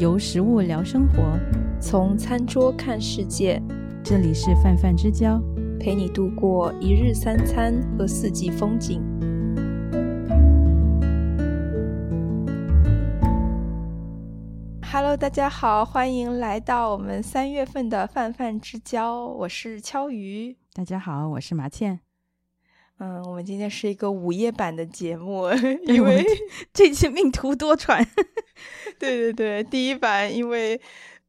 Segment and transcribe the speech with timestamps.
[0.00, 1.38] 由食物聊生活，
[1.80, 3.62] 从餐桌看世界。
[4.02, 5.40] 这里是泛泛之交，
[5.78, 9.00] 陪你度过一日三餐和四季风景。
[14.82, 20.56] Hello，大家好，欢迎来到我们三月份的泛泛之交，我是敲鱼。
[20.72, 22.00] 大家好，我是麻倩。
[22.98, 25.48] 嗯，我们今天是一个午夜版的节目，
[25.84, 26.24] 因为
[26.72, 28.04] 这期命途多舛。
[28.98, 30.80] 对对对，第一版因为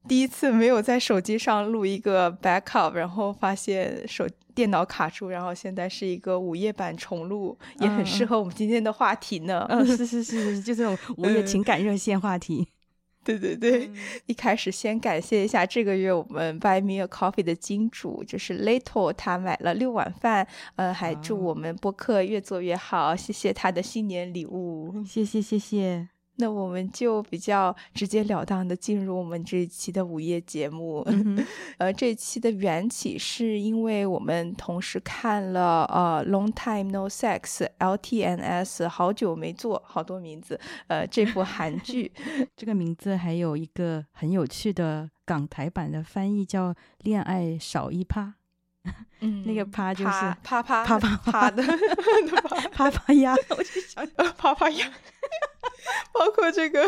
[0.08, 9.66] 第一次没有在手机上录一个 backup，然后发现手电脑卡住，然后现在是一个午夜版重录，也很适合我们今天的话题呢。
[9.70, 12.68] 嗯，是是是是，就这种 午夜情感热线话题。
[13.26, 13.90] 对对对，
[14.28, 26.15] 一开始先感谢一下这个月我们 Buy Me a Coffee 的金主，就是 Little，他买了六碗饭，呃，还祝我们播客越做越好，谢谢他的新年礼物，谢谢谢谢。
[26.38, 31.06] 那我们就比较直截了当的进入我们这一期的午夜节目。
[31.78, 40.60] 呃，这期的缘起是因为我们同时看了呃《Long Time No Sex》LTNS，好久没做，好多名字。
[40.88, 42.12] 呃，这部韩剧，
[42.56, 46.74] 这个名字还有一个很有趣的港台版的翻译，叫
[47.04, 48.36] 《恋爱少一趴》。
[49.26, 50.12] 嗯，那个趴就是
[50.44, 51.64] 啪啪啪啪啪的
[52.72, 54.06] 啪啪 呀， 我就想
[54.38, 54.92] 啪啪呀。
[56.12, 56.84] 包括这个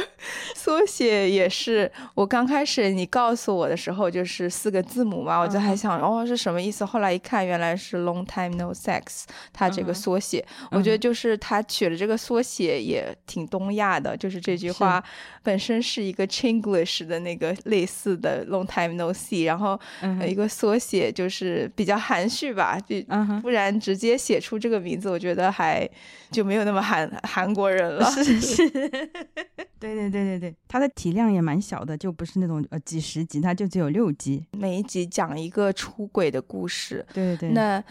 [0.55, 15.03] 缩写也是，我刚开始你告诉我的时候就是四个字母嘛，我就还想哦是什么意思，后来一看原来是 long time no sex，它这个缩写，我觉得就是他取了这个缩写也挺东亚的，就是这句话
[15.43, 19.79] 本身是一个 Chinglish 的那个类似的 long time no see，然后
[20.25, 22.95] 一个缩写就是比较含蓄吧，就
[23.41, 25.89] 不然直接写出这个名字，我觉得还
[26.31, 28.09] 就没有那么韩韩国人了。
[28.11, 28.69] 是是，
[29.79, 37.05] 对对对对对，它的体量也蛮小的，就不是那种呃几十集，它就只有六集，每一集讲一个出轨的故事。
[37.13, 37.49] 对对对。
[37.51, 37.83] 那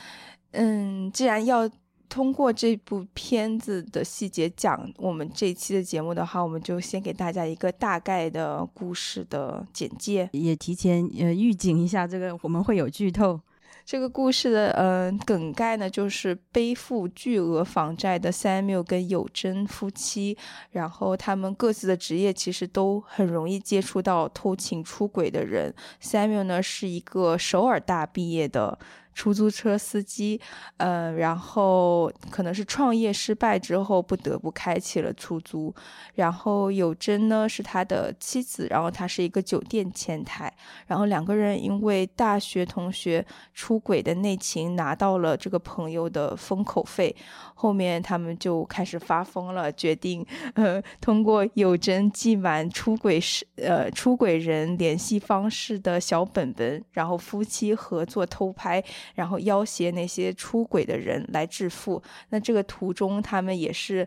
[0.53, 1.69] 嗯，既然要
[2.09, 13.39] 通过这部片子的细节讲我们这一期的节目的话，我们就先给大家一个大概的故事的简介，也提前呃预警一下，这个我们会有剧透。
[13.86, 20.36] 这个故事的嗯梗概呢，就是背负巨额房债的 Samuel 跟有贞夫妻，
[20.72, 25.72] 然后他们各自的职业其实都很容易接触到偷情出轨的人。
[26.02, 28.76] Samuel 呢是一个首尔大毕业的。
[29.16, 30.38] 出租车司机，
[30.77, 35.75] 呃，然后可能是创业失败之后，不得不开启了出租。
[36.15, 40.53] 然后有真呢是他的妻子，然后他是一个酒店前台。
[40.87, 47.16] 然后两个人因为大学同学出轨的内情拿到了这个朋友的封口费，
[47.54, 58.84] 后面他们就开始发疯了，决定呃通过有真记满出轨时呃出轨人联系方式的小本本，然后夫妻合作偷拍。
[59.15, 64.06] 然后要挟那些出轨的人来致富，那这个途中他们也是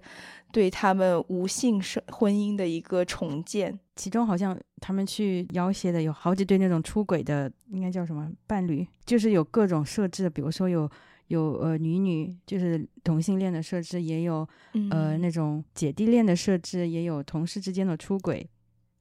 [0.51, 3.79] 对他们无性生婚姻的一个重建。
[3.95, 10.89] 其中好像他们去要挟的有好几对那种出轨的，应该叫什么伴侣，就是有各种设置，比如说有
[11.27, 14.47] 有呃女女，就是同性恋的设置，也有
[14.89, 18.49] 呃那种姐弟恋的设置，也有同事之间的出轨，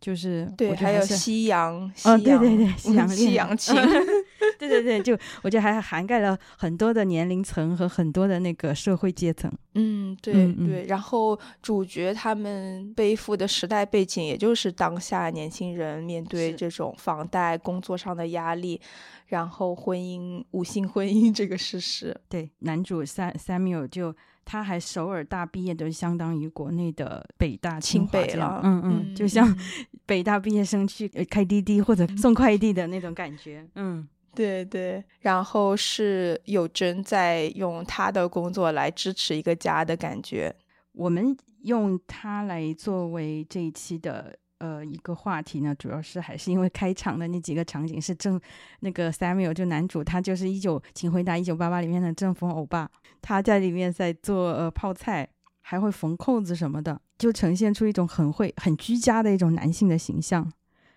[0.01, 3.75] 就是对，还有西洋，哦对对对，西洋西洋情。
[4.59, 9.53] 对对对，就我觉得还涵盖了很多的年龄层和很多的那个社会阶层。
[9.75, 10.87] 嗯，对对。
[10.87, 18.81] 然后主角他们背负的时代背景，也就是当下年轻人面对这种房贷、工作上的压力，
[19.27, 22.17] 然后婚姻、无性婚姻这个事实。
[22.29, 24.15] 对，男主 Sam Samuel 就
[24.49, 28.63] 他还首尔大毕业，都相当于国内的北大、清北了。
[28.65, 29.55] 嗯嗯，就像
[30.07, 33.69] 北大毕业生去开滴滴或者送快递的那种感觉。
[33.75, 34.09] 嗯。
[34.35, 40.55] 对对，然后是有真在用他的工作来支持一个家的感觉。
[40.93, 48.41] 我们用他来作为这一期的呃一个话题呢，主要是还是因为开场的那几个场景是正
[48.81, 52.91] 那个 Samuel 就男主，他就是一九请回答一九八八里面的正风欧巴，
[53.21, 55.29] 他在里面在做呃泡菜，
[55.61, 60.51] 还会缝扣子什么的，就呈现出一种很会很居家的一种男性的形象，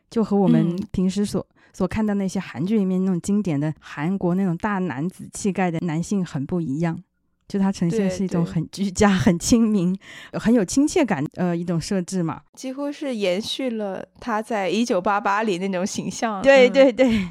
[0.10, 1.46] 就和我们平时所。
[1.74, 7.02] 所看到那些韩剧里面那种经典的韩国那种大男子气概的男性很不一样，
[7.52, 9.94] 就它呈现是一种很居家、很亲民、
[10.32, 16.42] 很有亲切感呃一种设置嘛，几乎是延续了他在一九八八里那种形象。
[16.42, 17.28] 对对对，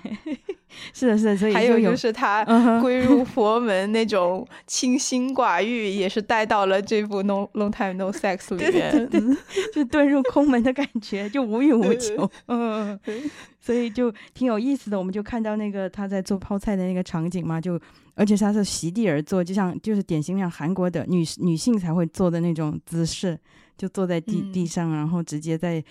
[0.94, 2.44] 是的，是的，所以还有就是他
[2.81, 9.08] 归入佛门那种清心寡欲，也是带到了这部《No Long Time No Sex》里面，
[9.75, 12.31] 就遁入空门的感觉，就无欲无求。
[12.46, 12.99] 嗯，
[13.61, 14.99] 所以就挺有意思的。
[14.99, 17.81] 我们就看到那个他在做泡菜的那个场景嘛，就
[18.14, 23.38] 而且他是席地而坐，就像就是典型像韩国的女女性才会做的那种姿势，
[23.76, 25.82] 就坐在地地上，然后直接在。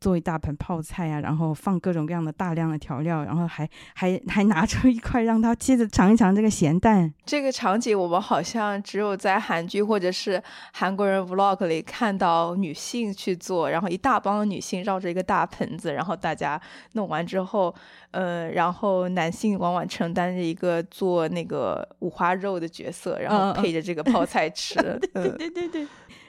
[0.00, 7.12] 做一大盆泡菜啊，然后放各种各样的大量的调料，然后还还还拿出一块让他妻子尝一尝这个咸蛋。
[7.24, 10.40] 这个场景我们好像只有在韩剧或者是
[10.72, 16.60] 韩国人 vlog 里看到女性去做，然后一大帮女性绕着一个大盆子，然后大家
[16.92, 17.74] 弄完之后，
[18.12, 24.76] 呃，然后男性往往承担着一个做那个五花肉的角色，然后配着这个泡菜吃。
[25.12, 25.86] 对对对对。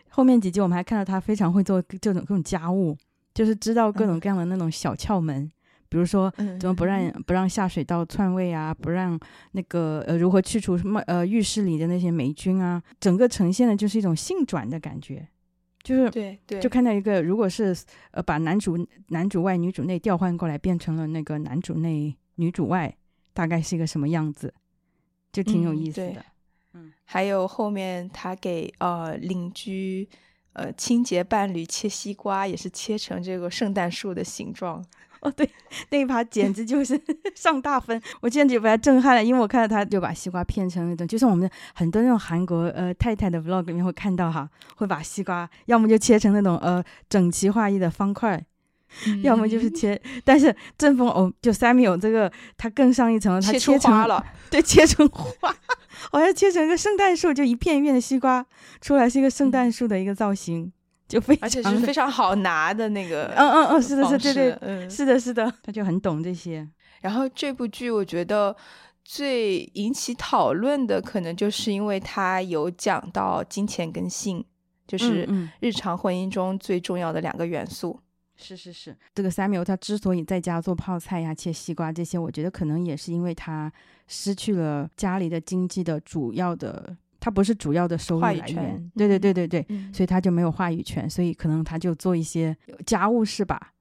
[0.10, 2.98] 后面几集我们还看到他非常会做这种各种家务。
[3.39, 5.50] 就是知道各种各样的那种小窍门，
[5.88, 9.18] 比如说怎么不让不让下水道串味啊，不让
[9.53, 15.25] 那个呃如何去除什么呃浴室里的那些霉菌啊，整个呈现的就是一种性转的感觉，
[15.83, 17.74] 就是对对，就看到一个如果是
[18.12, 22.94] 呃把男主男主外女主内调换过来变成了那个男主内女主外，
[23.33, 24.53] 大概是一个什么样子，
[25.31, 26.25] 就挺有意思的。
[26.74, 30.09] 嗯，还有后面他给呃邻居。
[30.54, 34.84] 呃，清洁伴侣切西瓜也是切成这个圣诞树的形状
[35.22, 35.31] 哦。
[35.31, 35.50] 对，
[35.90, 37.00] 那一把简直就是
[37.36, 39.24] 上大分，我简直被他震撼了。
[39.24, 48.44] 因为我看到他就把西瓜片成那种，就像我们很多那种韩国呃太太的 vlog 里面会看到哈，会把西瓜要么就切成那种呃整齐划一的方块，
[49.24, 50.00] 要么就是切。
[50.24, 55.53] 但是正风哦，就 Samuel 这个他更上一层了，他切成了，对，切成花。
[56.12, 58.45] 好像切成一个圣诞树，就一片一片的西瓜
[58.80, 60.71] 出来，是一个圣诞树的一个造型，
[61.07, 63.25] 就非常而且是非常好拿的那个。
[63.36, 66.68] 嗯嗯嗯，是的，是，对对，嗯，是的，是的，他就很懂这些。
[67.01, 68.56] 然后这部剧我觉得
[69.03, 74.44] 最引起讨论的，可能就是因为它有讲到金钱跟性，
[74.88, 75.27] 就是
[75.59, 78.00] 日常婚姻中最重要的两个元素。
[78.41, 83.71] 是是是，这个 Samuel 他之所以在家做泡菜呀、切西瓜这些，我觉得可能也是因为他
[84.07, 88.91] 失去了家里的经济的主要的，他不是主要的收入来源。
[88.95, 92.56] 对对对对对，所以他就没有话语权，所以可能他就做一些
[92.86, 93.74] 家务事吧，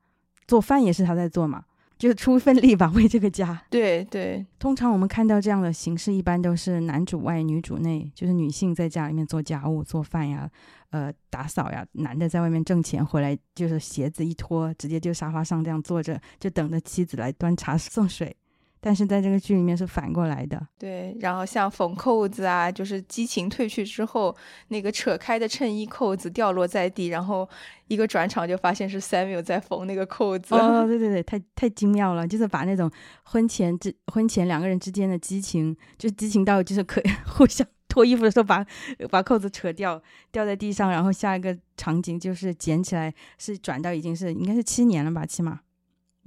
[0.46, 1.64] 做饭也是他在做嘛。
[1.99, 3.61] 就是出一份力吧，为这个家。
[3.69, 10.49] 对对，通常我们看到这样的形式，一般都是男主外女主内，就是女性在家里面做家务、做饭呀，
[10.91, 18.37] 呃，打扫呀，男的在外面挣钱回来，就是鞋子一脱，直接就沙发上这样坐着，就等着妻子来端茶 送水。
[18.80, 21.16] 但是在这个剧里面是反过来的，对。
[21.20, 24.34] 然后像缝扣子啊，就是激情褪去之后，
[24.69, 27.48] 那个扯开的衬衣扣子掉落在地，然后
[27.88, 30.54] 一个转场就发现是 Samuel 在缝那个扣子。
[30.54, 32.90] 哦， 对对对，太太精妙了，就是把那种
[33.25, 38.64] 婚前之婚前两个人之间的激情，就激情到就是可以 互相脱衣服的时候把
[39.10, 45.60] 把扣子扯掉，掉在地上，然后下一个场景就是捡起来，是转到已经是应该是七年了吧，起码。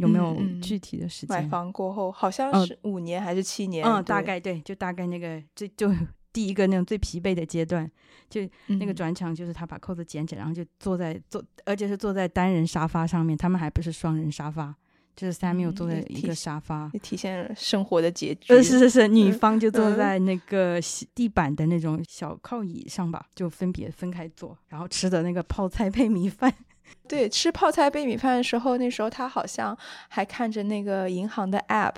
[0.02, 1.38] 有没有具体的时间？
[1.38, 3.86] 买房过后好像是五年还是七年？
[3.86, 5.90] 嗯，大概对，就大概那个最就
[6.34, 7.90] 第一个那种最疲惫的阶段，
[8.30, 14.74] 就那个转场，就是他把扣子捡起来，然后就坐在坐，而且是坐在单人沙发上面，他们还不是双人沙发，
[15.16, 18.54] 就是 Samuel 坐在一个沙发，体现生活的结局。
[18.54, 20.80] 呃，是是是，女方就坐在那个
[21.14, 26.54] 地板的那种小靠椅上吧，就分别分开坐，然后吃的那个泡菜配米饭。
[27.08, 29.78] 对，吃泡菜配米饭的时候，那时候他好像
[30.08, 31.96] 还看着那个银行的 app，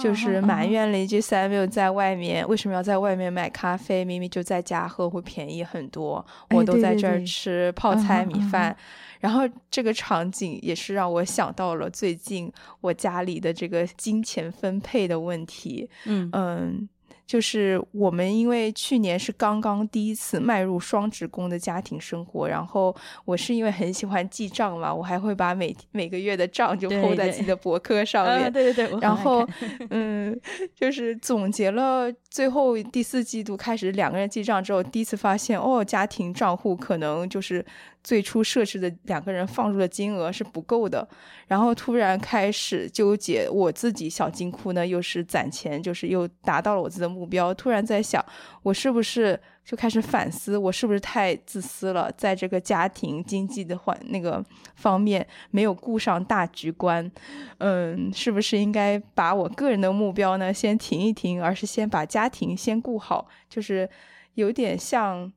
[0.00, 8.74] 就是埋怨了一句 Samuel 在外面为什么要在外面买咖啡，明明就在家喝会便宜很多，我都在这儿吃泡菜米饭。
[9.20, 12.50] 然后这个场景也是让我想到了最近
[12.80, 15.90] 我家里的这个金钱分配的问题。
[16.04, 16.88] 嗯嗯。
[17.28, 28.50] 就是我们因为去年是刚刚第一次迈入双职工的家庭生活，然后我是因为很喜欢记账嘛，我还会把每每个月的账就铺在自己的博客上面。
[28.50, 29.46] 对对对， 然后
[29.90, 30.34] 嗯，
[30.74, 37.62] 就是总结了最后第四季度开始两个人记账之后，第一次发现哦，家庭账户可能就是。
[38.08, 41.06] 最初设置的两个人放入的金额是不够的，
[41.46, 47.52] 然后突然开始纠结，我自己小金库呢又是攒钱，就是又达到了我自己的目标。
[47.52, 48.24] 突然在想，
[48.62, 54.42] 我是不是就开始反思，我是不是太自私了，在这个家庭经济的环那个
[54.76, 57.12] 方面没有顾上大局观，
[57.58, 63.86] 嗯，是不是应该把我个人的目标呢先停一停，而是先把家庭先顾好，就是
[64.32, 65.30] 有点像。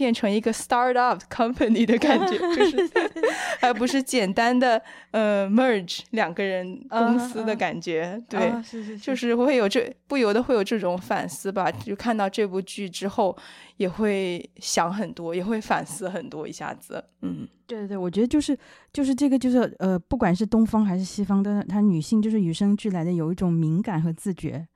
[0.00, 2.90] 变成一个 startup company 的感觉，就是
[3.60, 4.80] 而不是简单的
[5.10, 8.18] 呃 merge 两个人公司的感觉。
[8.26, 11.70] 对，是是，就是会有这不由得会有这种反思吧。
[11.70, 13.36] 就看到这部剧之后，
[13.76, 17.04] 也会想很多，也会反思很多，一下子。
[17.20, 18.56] 嗯，对对对，我觉得就是
[18.94, 24.66] 就是这个就是呃，不管是东方还是西方的，她女性就是与生俱来的有一种敏感和自觉，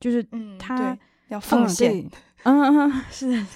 [0.00, 0.26] 就是
[0.58, 0.96] 她
[1.28, 2.08] 要奉献。
[2.44, 3.46] 嗯嗯，是的。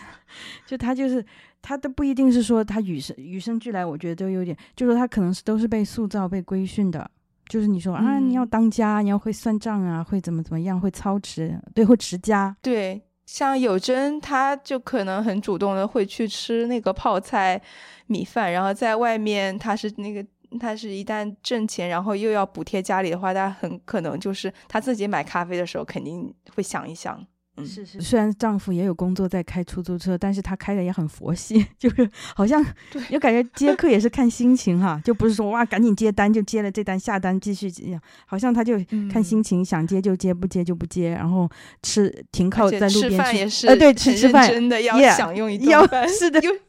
[0.67, 1.25] 就他就是
[1.61, 7.11] 他都不一定是说他与生与生俱来，我觉得都有点，就说他可能是都是被塑造、被规训的。
[7.47, 12.57] 就是你说啊，你要当家，你要会算账啊，会怎么怎么样，会操持，对，会持家。
[12.63, 17.61] 对，像有真，他就可能很主动的会去吃那个泡菜
[18.07, 20.25] 米饭，然后在外面他是那个
[20.59, 27.23] 他是一旦挣钱，然后又要补贴家里的话，他很可能就是他自己买咖啡的时候肯定会想一想。
[27.63, 32.65] 是是，虽然丈夫也有工作在开出租车，但是他开的也很佛系， 就是好像
[33.11, 38.75] 又感觉接客也是看心情哈，就不是说哇赶紧接单就接了这单下单继续这样，好像他就
[39.13, 41.49] 看心情想接就接不接就不接，然后
[41.83, 46.51] 吃停靠在路边吃，呃对吃吃饭真的要享用一顿饭，是的，又。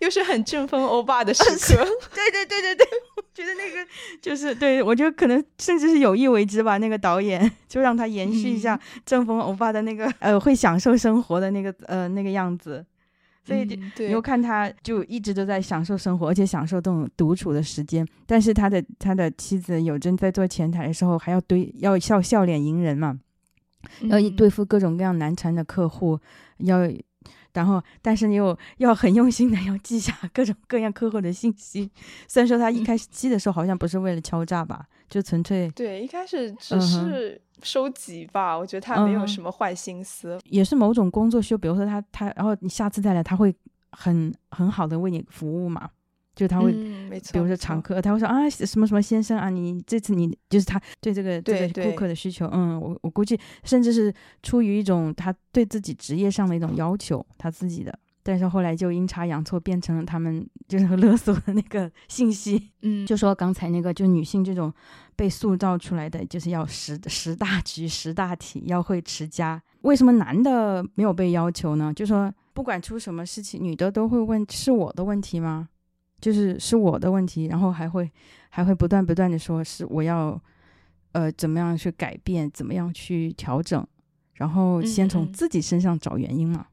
[0.00, 2.86] 又是很正风欧巴的时刻，对对对对对。
[3.34, 3.84] 觉得那个
[4.22, 12.86] 就是对我觉得可能甚至是有意为之吧，那个导演就让他延续一下正风欧巴的那个呃会享受生活的那个呃那个样子，
[13.44, 18.06] 所以你又看他就一直都在享受生活，而且享受这种独处的时间。
[18.24, 23.18] 但是他的他的妻子有真在做前台的时候还要对要笑笑脸迎人嘛，
[24.02, 26.20] 要对付各种各样难缠的客户，
[26.58, 26.88] 要。
[27.54, 31.90] 然后，但是你又要很用心的要记下各种各样客户的信息。
[32.26, 38.58] 虽然说他一开始记的时候好像不是为了敲诈吧，就纯粹对一开始只是收集吧。
[38.58, 41.58] 我觉得他没有什么坏心思，也是某种工作需要。
[41.58, 43.54] 比如说他他，然后你下次再来，他会
[43.92, 45.88] 很很好的为你服务嘛。
[46.34, 54.12] 就他会，比如说常客，他会说啊，什么什么先生啊，你这次你就是他对这个这个顾客的需求，嗯，我我估计甚至是
[54.42, 64.72] 出于一种他对自己职业上的一种要求，他自己的，但是后来就阴差阳错变成了他们就是勒索的那个信息，嗯，就说刚才那个就女性这种
[65.14, 69.62] 被塑造出来的就是要识识大局、识大体，要会持家。
[69.82, 71.92] 为什么男的没有被要求呢？
[71.94, 75.68] 就说不管出什么事情，女的都会问是我的问题吗？
[76.24, 78.10] 就是是我的问题，然后还会
[78.48, 80.40] 还会不断不断的说，是我要
[81.12, 83.86] 呃怎么样去改变，怎么样去调整，
[84.36, 86.68] 然后先从自己身上找原因嘛，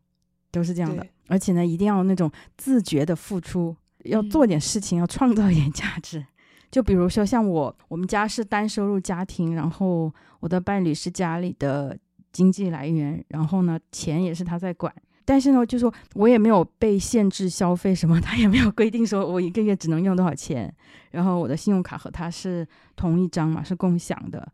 [0.51, 1.05] 都是这样的。
[1.27, 6.25] 而且呢，一定要那种自觉的付出，要做点事情，要创造一点价值。
[6.72, 11.98] 就比如说像我，我们家是单收入家庭，然后我的伴侣是家里的
[12.31, 14.96] 经济来源，然后呢，钱也是他在管。
[15.31, 20.69] 但是呢，就说我也没有被限制消费什么，他也没有规定说我一个月只能用多少钱。
[21.11, 24.45] 然后我的信用卡和他是同一张嘛，是共享的。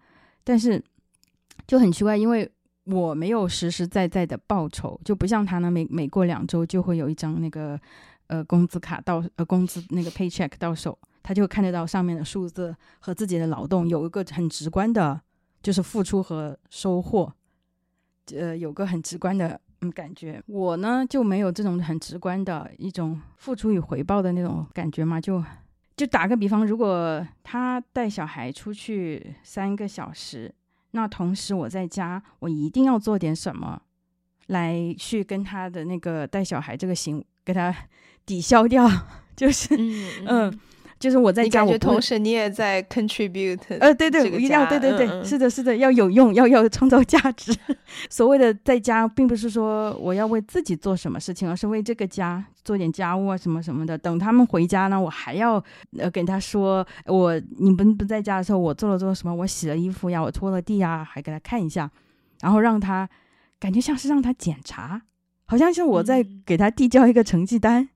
[0.44, 0.80] 但是
[1.66, 2.48] 就很奇怪，因为
[2.84, 7.80] 我没有实实在在的报酬，就不像他呢，每每过两周就会有一张那个
[8.28, 15.20] 呃工资卡到呃工资那个 paycheck 到手，他就看得到上面的数字和自己的劳动有一个很直观的，
[15.64, 17.34] 就是付出和收获，
[18.36, 19.60] 呃，有个很直观的。
[19.88, 25.44] 嗯，感觉我呢就没有这种很直观的一种付出与回报的那种感觉嘛，就
[25.96, 30.54] 就打个比方，如果他带小孩出去三个小时，
[30.92, 33.82] 那同时我在家，我一定要做点什么
[34.48, 37.76] 来去跟他的那个带小孩这个行给他
[38.26, 38.88] 抵消掉，
[39.36, 39.76] 就是
[40.26, 40.60] 嗯。
[41.00, 43.60] 就是我在家，我同时你也在 contribute。
[43.80, 47.56] 呃，对对，一定要对对对，是的，是的，要有用，要要创造价值。
[48.10, 53.98] 所谓的在家，并不是说我要为自己做什么事情，而是为这个家做点家务啊，什么什么的。
[53.98, 55.64] 等他们回家呢，我还要
[55.98, 61.90] 呃给他说，我你们不在家的时候，我做了做什么，我洗了衣服呀，我拖了地呀，还给他看一下，
[62.42, 63.08] 然后让他
[63.60, 65.04] 感觉像是让他检查，
[65.46, 67.90] 好像是我在给他递交一个成绩单。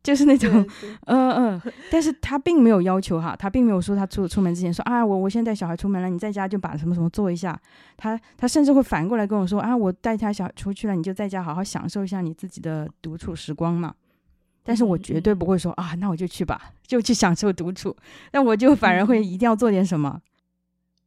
[0.00, 0.66] 就是那种，
[1.06, 7.60] 嗯嗯，但是他并没有要求哈，他并没有说他出出门之前说啊，我我现在带小孩出门了，你在家就把什么什么做一下。
[7.96, 13.94] 他他甚至会反过来跟我说啊，我带他小孩出去了，你就在家好好享受一下你自己的独处时光嘛。
[14.62, 17.94] 但是我绝对不会说啊，那我就去吧，就去享受独处。
[18.32, 20.20] 那我就反而会一定要做点什么。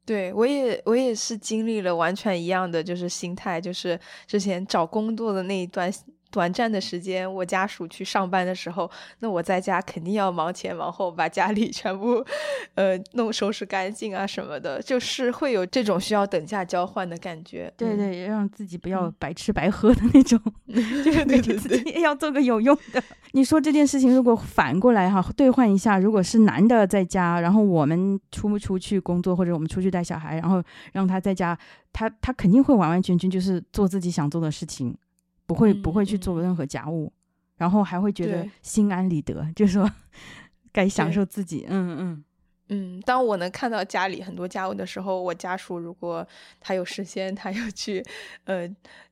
[0.05, 5.91] 对我也我也是经历了完全一样的就是心态，就是之前找工作的那一段。
[6.31, 12.25] 短暂的时间，我家属去上班的时候，那我在家肯定要忙前忙后，把家里 全部，
[12.75, 17.71] 呃，弄收拾干净啊什么的，就是会有这种需要等价交换的感觉。
[17.77, 20.39] 对对，让自己不要白吃白喝的那种
[21.03, 23.03] 就是对自己要做个有用的。
[23.33, 30.61] 你说这件事情如果反过来哈，兑换一下，如果是男的在家，然后我们出不出去工作，或者我们出去带小孩，然后
[30.93, 31.57] 让他在家，
[31.93, 34.95] 他他肯定会完完全全就是做自己想做的事情。
[35.53, 37.11] 不会不会去做任何家务，
[37.57, 39.89] 然后还会觉得心安理得，就是说
[40.71, 41.65] 该享受自己。
[41.67, 42.23] 嗯嗯
[42.69, 43.01] 嗯。
[43.01, 46.25] 当我能看到家里很多家务的时候，我家属如果
[46.59, 48.03] 他有时间，他要去
[48.45, 48.67] 呃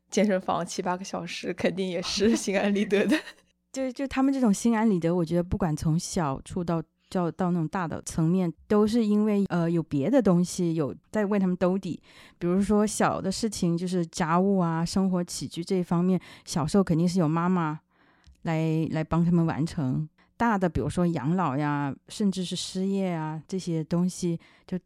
[0.10, 3.18] 健身房七八个小时，肯定也是心安理得的。
[3.74, 6.82] 就就他们这种心安理得，我觉得不管从小处到。
[7.10, 12.00] 叫到那种大的层面，都是因为呃有别的东西有在为他们兜底，
[12.38, 17.80] 比如说小的事情就是家务啊、生活起居这一方面，小时候肯定是有妈妈
[18.44, 24.78] 来来帮他们完成；大的，比如说养老呀，甚至是失业啊这些东西，就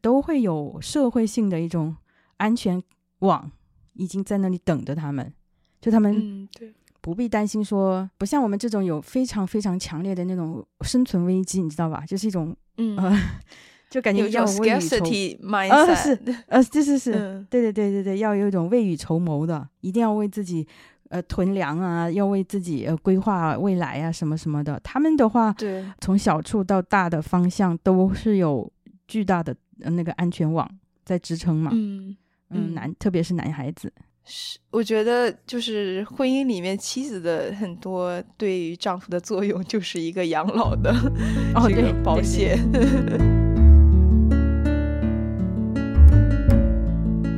[0.00, 1.96] 都会有社会性的一种
[2.38, 2.82] 安全
[3.20, 3.50] 网
[3.94, 5.32] 已经在那里等着他们，
[5.80, 6.72] 就他们嗯对。
[7.00, 12.04] 不必担心，说不像我们这种有非常非常强烈的那种生存危机，你知道吧？
[12.06, 12.96] 就是一种，嗯，
[13.90, 15.04] 就感觉要未雨绸
[15.40, 17.12] 缪，啊是，呃，是是是，
[17.48, 20.66] 对对对对对，要有一种未雨绸缪的，一定要为自己
[21.08, 24.78] 呃囤粮啊，要为自己呃规划未来啊，什么什么的。
[24.84, 28.70] 他们的话，对，从小处到大的方向都是有
[29.08, 30.68] 巨大的那个安全网
[31.04, 31.70] 在支撑嘛。
[31.74, 32.16] 嗯
[32.50, 33.92] 嗯，男特别是男孩子。
[34.24, 40.94] 是，我觉得就是婚姻里面妻子的很多对于丈夫的作用，就是一个养老的
[41.68, 42.58] 这个保险。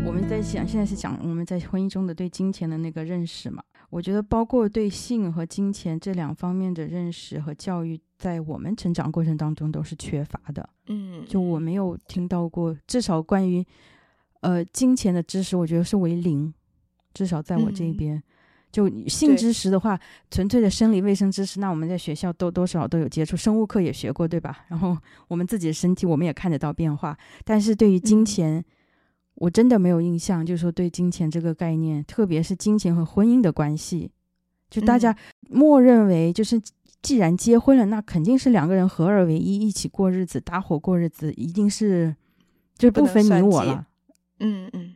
[0.05, 3.62] 我们在想，现在是讲我们在婚姻中的对金钱的那个认识嘛？
[3.89, 10.69] 我觉得包括对性和金钱这两方面的认识和教育，在我们成长过程当中都是缺乏的。
[10.89, 13.65] 嗯，就我没有听到过，至少关于
[14.41, 16.53] 呃金钱的知识，我觉得是为零。
[17.12, 18.23] 至少在我这边，
[18.71, 19.99] 就性知识的话，
[20.31, 24.64] 纯粹的生理卫生知识，那我们在学校都多少都有接触，生物课也学过，对吧？
[24.69, 24.97] 然后
[25.28, 27.16] 我们自己的身体，我们也看得到变化。
[27.45, 28.64] 但是对于金钱，
[29.35, 34.11] 我真的没有印象，就是说对金钱这个概念，特别是金钱和婚姻的关系，
[34.71, 35.14] 就大家
[35.50, 36.61] 默认为，就是
[37.02, 42.14] 既然结婚了，那肯定是两个人合二为一，一起过日子，搭伙过日子，一定是
[42.78, 43.87] 就不分你我了。
[44.39, 44.95] 嗯嗯。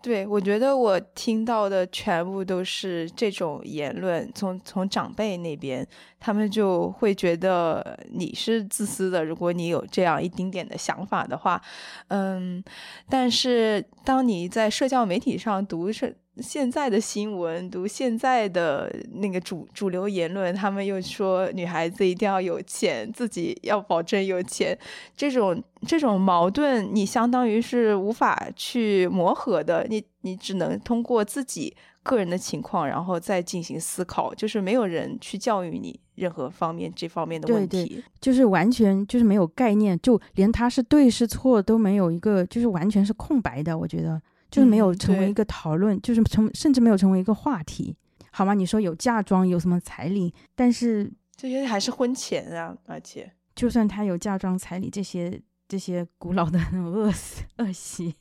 [0.00, 5.86] 对，我觉得我听到的全部都是这种言论，从从长辈那边，
[6.20, 9.24] 他们就会觉得你是自私的。
[9.24, 11.60] 如果你有这样一丁点的想法的话，
[12.08, 12.62] 嗯，
[13.08, 16.16] 但是当你在社交媒体上读是。
[16.40, 24.78] 现在的新闻，读现在的那个主主流言论，他们又说女孩子一定要有钱，自己要保证有钱。
[25.16, 34.34] 这种这种矛盾，你相当于是无法去磨合的，你你只能通过自己个人的情况，然后再进行思考。
[34.34, 43.76] 就是没有人去教育你任何方面这方面的问题，就是完全就是没有概念，就连他是对是错都没有一个，就是完全是空白的。
[43.76, 44.20] 我觉得。
[44.50, 47.94] 就是没有成为一个讨论，就是成甚至没有成为一个话题，
[48.30, 48.54] 好吗？
[48.54, 57.12] 你说有嫁妆，有什么彩礼，但是这些还是婚前啊，而且就算他有嫁妆、彩礼这些这些古老的那 种恶
[57.58, 58.14] 恶习，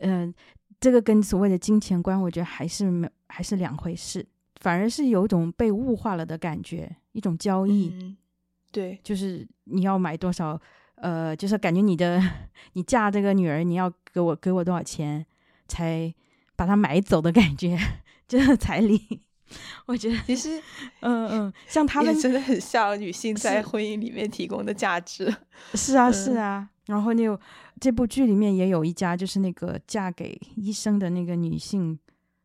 [0.00, 0.32] 嗯，
[0.80, 4.26] 这个跟所谓的金钱观，我觉得还是没还是两回事，
[4.60, 8.16] 反而是有一种被物化了的感觉，一种交易，
[8.72, 10.60] 对，就是你要买多少，
[10.94, 12.22] 呃，就是感觉你的
[12.72, 15.26] 你嫁这个女儿，你要给我给我多少钱。
[15.68, 16.12] 才
[16.56, 17.78] 把它买走的感觉，
[18.26, 19.20] 这 个彩礼，
[19.86, 20.60] 我觉得其实，
[21.00, 25.32] 嗯嗯，像他们真的很像女性在婚姻里面提供的价值。
[25.74, 26.68] 是啊，是啊。
[26.86, 27.38] 然后那
[27.78, 31.98] 这部剧里面也有一家，就是那个嫁给医生的那个女性，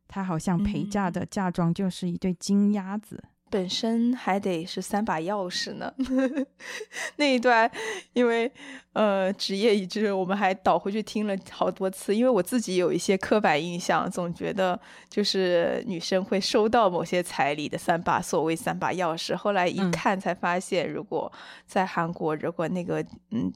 [0.08, 3.24] 她好像陪嫁的嫁妆就是一对金鸭子。
[3.54, 5.94] 本身还得是三把钥匙呢，
[7.18, 7.70] 那一段，
[8.14, 8.52] 因为
[8.94, 12.16] 呃职业一致，我们还倒回去听了好多次。
[12.16, 19.36] 因为我自己有一些刻板印象，总觉得就是女生会收到某些彩礼的三把所谓三把钥匙。
[19.36, 21.32] 后来一看才发现，如果
[21.68, 23.54] 在韩国，如果那个嗯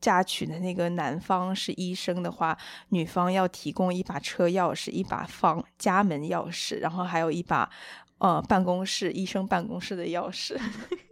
[0.00, 2.56] 嫁娶的那个男方是医生的话，
[2.88, 7.68] 女方要提供一把车钥匙，一把房家门钥匙，然后还有一把。
[8.20, 10.56] 呃，办公室医生办公室的钥匙，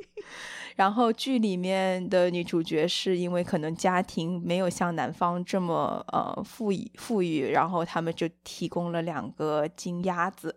[0.76, 10.54] 然后剧里面的女主角是因为可能家庭没有像男方这么呃富裕富裕，然后他们就提供了两个金鸭子。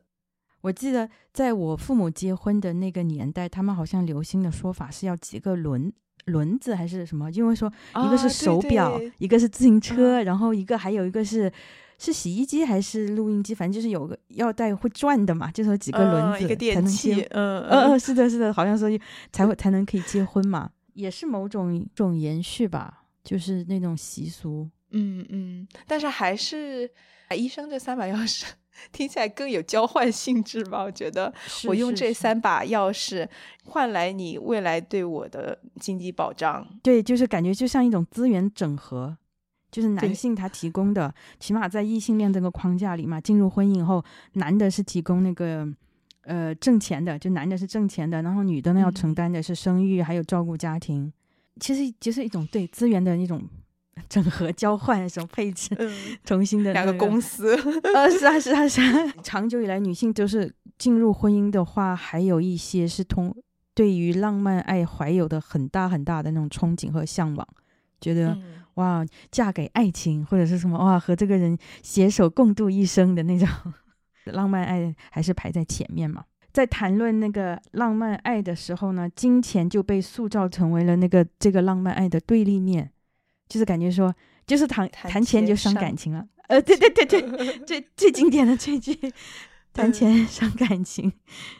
[0.61, 5.91] 我记得在我父母结婚的那个年代，他们好像流行的说法是要几个轮
[6.25, 7.31] 轮子还是什么？
[7.31, 11.51] 因为说一个是手表，一个是自行车，然后一个还有一个是
[12.03, 17.21] 是洗衣机还是录音机，反正就是有个要带会转的嘛，就说几个轮子才能结。
[17.29, 18.89] 嗯嗯嗯，是的，是的，好像说
[19.31, 24.67] 才会才能可以结婚嘛，也是某种种延续吧，就是那种习俗。
[24.89, 26.89] 嗯嗯，但是还是
[27.37, 28.45] 医生这三把钥匙。
[28.91, 30.81] 听起来更有交换性质吧？
[30.81, 31.31] 我觉得
[31.67, 33.27] 我用这三把钥匙
[33.65, 39.15] 换来你未来对我的经济保障，对，就是感觉就像一种资源整合，
[39.71, 44.03] 就是男性他提供的，起码在异性恋这个框架里嘛，进入婚姻以后，
[44.33, 45.67] 男的是提供那个
[46.23, 51.11] 呃挣钱的，就男的是挣钱的，然后女的呢要承担的是生育还有照顾家庭，
[51.59, 53.41] 其实就是一种对资源的一种。
[54.07, 55.69] 整合交换什么配置，
[56.23, 57.53] 重新的两个公司，
[57.93, 59.13] 呃，是啊，是啊，是啊。
[59.21, 63.35] 长久以来，女性就是进入婚姻的话，还有一些是通
[63.75, 67.47] 对于浪漫爱怀有的很大很大的那种憧憬和向往，
[67.99, 68.35] 觉得
[68.75, 73.47] 哇，嫁给爱情或者是什么哇，和这个人携手共度一生的那种
[74.25, 76.23] 浪漫爱，还是排在前面嘛。
[76.51, 82.91] 在谈论那个浪漫爱的时候呢，金钱就被塑造成为了那个这个浪漫爱的对立面。
[83.47, 84.15] 就是感觉说，
[84.47, 86.25] 就是谈谈钱就伤感情了。
[86.47, 88.97] 呃，对对对对， 最最经典的这句，
[89.73, 91.11] 谈钱 伤感情。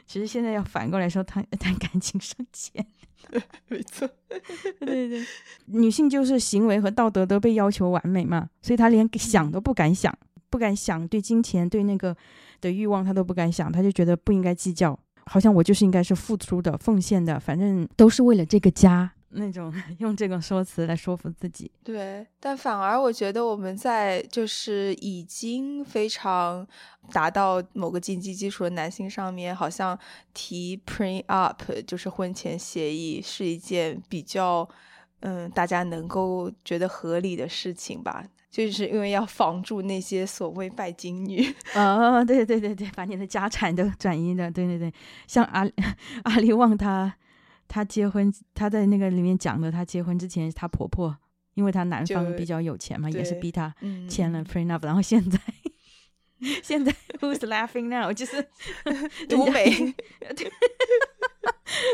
[0.06, 2.86] 其实现在要反过来说，谈谈感情伤钱。
[3.70, 4.10] 没错，
[4.80, 5.26] 对对，
[5.68, 10.14] 女性就是行为和道德都被要求完美嘛，所以她连想都不敢想，
[10.50, 12.16] 不敢想对金钱对那个
[12.60, 19.12] 的欲望，她都不敢想，她就觉得不应该计较，好像我就是应该是付出的、奉献的，反正都是为了这个家。
[19.34, 26.68] 那种 用这种说辞来说服自己，对，但反而我觉得我们在就是已经非常
[27.12, 29.98] 达到某个经济基础的男性上面，好像
[30.34, 34.68] 提 prenup 就是婚前协议是一件比较
[35.22, 41.54] 嗯大家能够觉得合理的事情吧，就是因为要防住那些所谓拜金女。
[41.74, 44.94] 啊， 对对对对，把你的家产都转移的，对对对，
[45.28, 45.66] 像阿
[46.24, 47.16] 阿里旺他。
[47.72, 51.16] 她结婚，她在那个里面讲的，她结婚之前，她婆婆，
[51.54, 53.74] 因为她男方比较有钱嘛，也是逼她
[54.10, 55.40] 签了 prenup，然后现在，
[56.62, 58.12] 现在 who's laughing now？
[58.12, 58.46] 就是
[59.30, 59.96] 独美，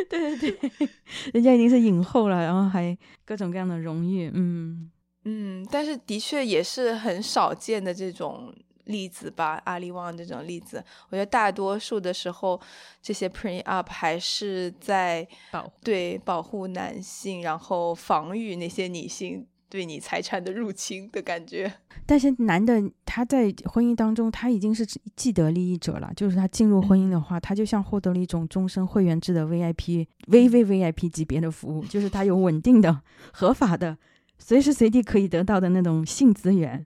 [0.10, 0.90] 对对对，
[1.34, 4.90] 人家已经是影后了，然后还各种各样的荣誉，嗯
[5.26, 8.52] 嗯，但是的确也是很少见的这种。
[8.88, 12.60] 例子吧，阿里旺这种例子，我觉得大多数的时候，
[13.02, 21.72] 这些 print up 还是在保对保护男性，然后防御那些女性对你财产的入侵的感觉。
[22.06, 33.02] 但是男的他在婚姻当中，他已经是既得利益者了，就是他进入婚姻的话，他就像获得了一种终身会员制的 VIP、VVVIP 级别的服务，就是他有稳定的、
[33.34, 33.98] 合法的、
[34.38, 36.86] 随时随地可以得到的那种性资源。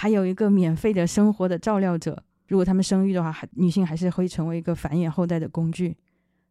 [0.00, 5.94] 还有一个免费的生活的照料者，如果他们生育的话，还女性还是会成为一个繁衍后代的工具。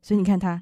[0.03, 0.61] 所以你看，他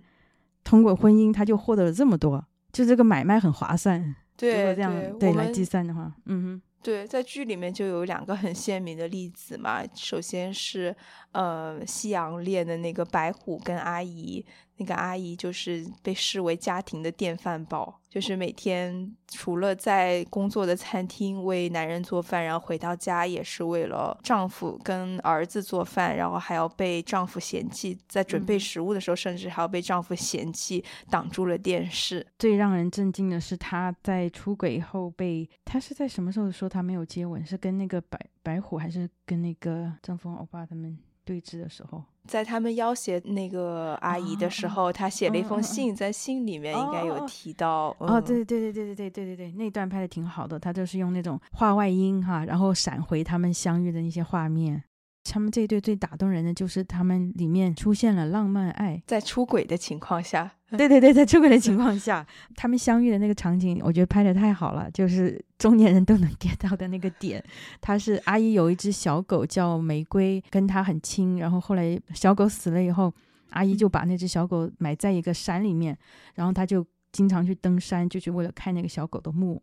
[0.64, 4.16] 通过婚姻，他就获得了这么多，就这个买卖很划算。
[4.38, 9.84] 对，这样对来计算的话，嗯哼，对，在剧里面就有两个很鲜明的例子嘛。
[9.94, 10.96] 首先是
[11.34, 14.46] 呃，夕阳恋的那个白虎跟阿姨。
[14.78, 32.26] 那个阿姨就是被视为家庭的电饭煲，就是每天除了在工作的餐厅为男人做饭，然后回到家也是为了丈夫跟儿子做饭，然后还要被丈夫嫌弃，在准备食物的时候，甚至还要被丈夫嫌弃挡住了电视。
[32.38, 37.46] 最让人震惊的是，她在出轨后被她是在什么时候说她没有接吻？
[37.46, 42.02] 是跟那个白白虎，还是跟那个张峰欧巴他们对峙的时候？
[42.26, 47.96] 在他们要挟那个阿姨的时候，他写了一封信，在信里面应该有提到。
[48.00, 54.84] 哦，对对对对对对对对对，那段拍的挺好的，他就是用那种画外音哈，然后闪回他们相遇的那些画面。
[55.30, 62.26] 他们这一对最打动人的就是他们里面出现了浪漫爱，在出轨的情况下， 对对对，在出轨的情况下，
[62.56, 67.42] 他们相遇的那个场景，我觉得拍的太好了，就是中年人都能 get 到的那个点。
[67.80, 73.14] 他是阿姨有一只小狗叫玫瑰，跟他很亲，然后后来小狗死了以后，
[73.52, 75.98] 阿姨就把那只小狗埋在一个山里面，
[76.36, 79.62] 然后他就经常去登山，就是为了看那个小狗的墓。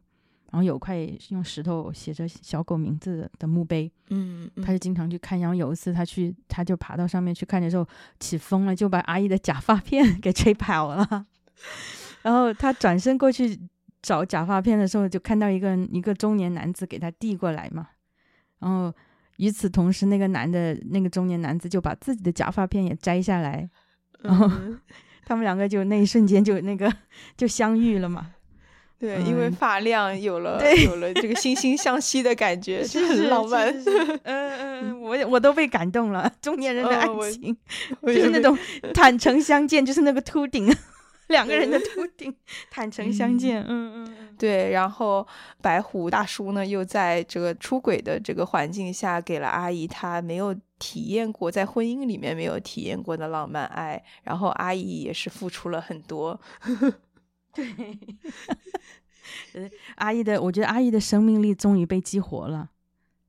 [0.55, 0.97] 然后有块
[1.31, 5.40] 用石头写着小狗名字的墓碑，嗯，他就经常去看。
[5.40, 7.85] 然后有一次他去，他就爬到上面去看的时候
[8.21, 11.27] 起风了，就把阿姨的假发片 给吹跑了。
[12.23, 13.59] 然后他转身过去
[14.01, 17.88] 找假发片的时候，就看到一个一个中年男子给他递过来嘛。
[18.61, 18.95] 然后
[19.38, 23.69] 与此同时，那个男的，那个中年男子就把自己的假发片也摘下来，
[24.21, 24.49] 然后
[25.27, 26.95] 他们两个就那一瞬间就那个
[27.37, 28.31] 就相遇了嘛。
[28.98, 33.68] 对，因为发量有了，有了这个惺惺相惜的感觉，就很浪漫。
[34.24, 37.57] 嗯嗯，我我都被感动了，中年人的爱情，
[38.02, 38.57] 就是那种
[38.94, 40.74] 坦诚相见，就是那个秃顶。
[41.28, 42.35] 两个人的秃顶
[42.70, 44.70] 坦诚相见，嗯嗯，对。
[44.70, 45.26] 然后
[45.62, 54.02] 白虎大叔呢，又在这个出轨的这个环境下，给了阿姨她没有体验过，在婚姻里面没有体验过的浪漫爱。
[54.22, 56.38] 然后阿姨也是付出了很多。
[59.53, 62.71] 对，阿姨的，我觉得阿姨的生命力终于被激活了，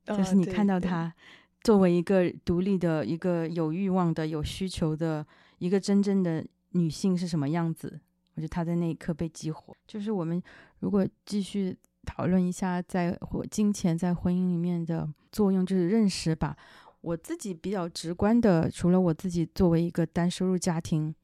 [0.04, 1.14] 就是你看到她
[1.62, 5.26] 作为一个独立的、一个有欲望的、有需求的
[5.58, 6.44] 一个真正的。
[6.72, 7.98] 女性是什么样子？
[8.34, 9.74] 我觉得她在那一刻被激活。
[9.86, 10.42] 就是我们
[10.80, 16.54] 如果继续讨论一下，在或金钱在婚姻里面的作用，就是认识吧。
[17.00, 21.14] 我自己比较直观的，除了我自己作为一个单收入家庭，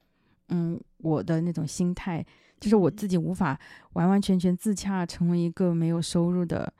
[0.48, 2.24] 嗯，我的那种心态，
[2.62, 3.58] 就是我自己无法
[3.92, 6.72] 完完全全自洽，成为一个没有收入的，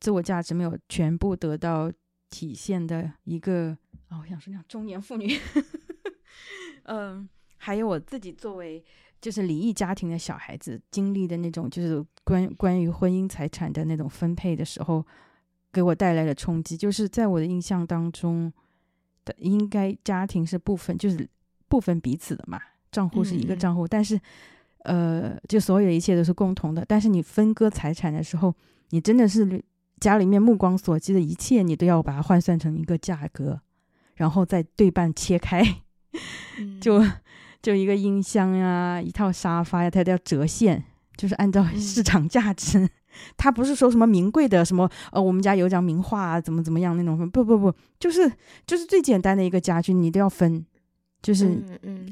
[0.00, 1.90] 自我价值没有全部得到
[2.28, 5.38] 体现的一个啊，我想说那样中年妇女，
[6.84, 7.28] 嗯。
[7.60, 8.82] 还有我自己作为
[9.20, 15.04] 就是离异家庭的小孩子经历的那种，就是关关于婚姻财产的那种分配的时候，
[15.72, 18.50] 给我带来的冲击，就是在我的印象当中
[19.24, 21.28] 的，应该家庭是不分就是
[21.66, 22.60] 不分彼此的嘛，
[22.92, 24.18] 账户是一个账户，但是
[24.84, 28.54] 呃，就所有的一切都是共同的，但是你分割财产的时候，
[28.90, 29.62] 你真的是
[30.00, 33.60] 家里面目光所及的一切，你都要把它换算成一个价格，
[34.16, 35.62] 然后再对半切开，
[36.80, 37.04] 就。
[37.60, 40.84] 就一个音箱呀，一套沙发呀，它都要折现，
[41.16, 42.88] 就是按照市场价值。
[43.36, 47.28] 它不是说什么名贵的什么，呃，我们家有张名画啊，怎么怎么样那种。
[47.28, 48.30] 不不不，就是
[48.64, 50.64] 就是最简单的一个家具，你都要分，
[51.20, 51.60] 就是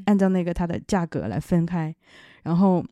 [0.05, 1.95] 按照那个它的价格来分开。
[2.43, 2.83] 然后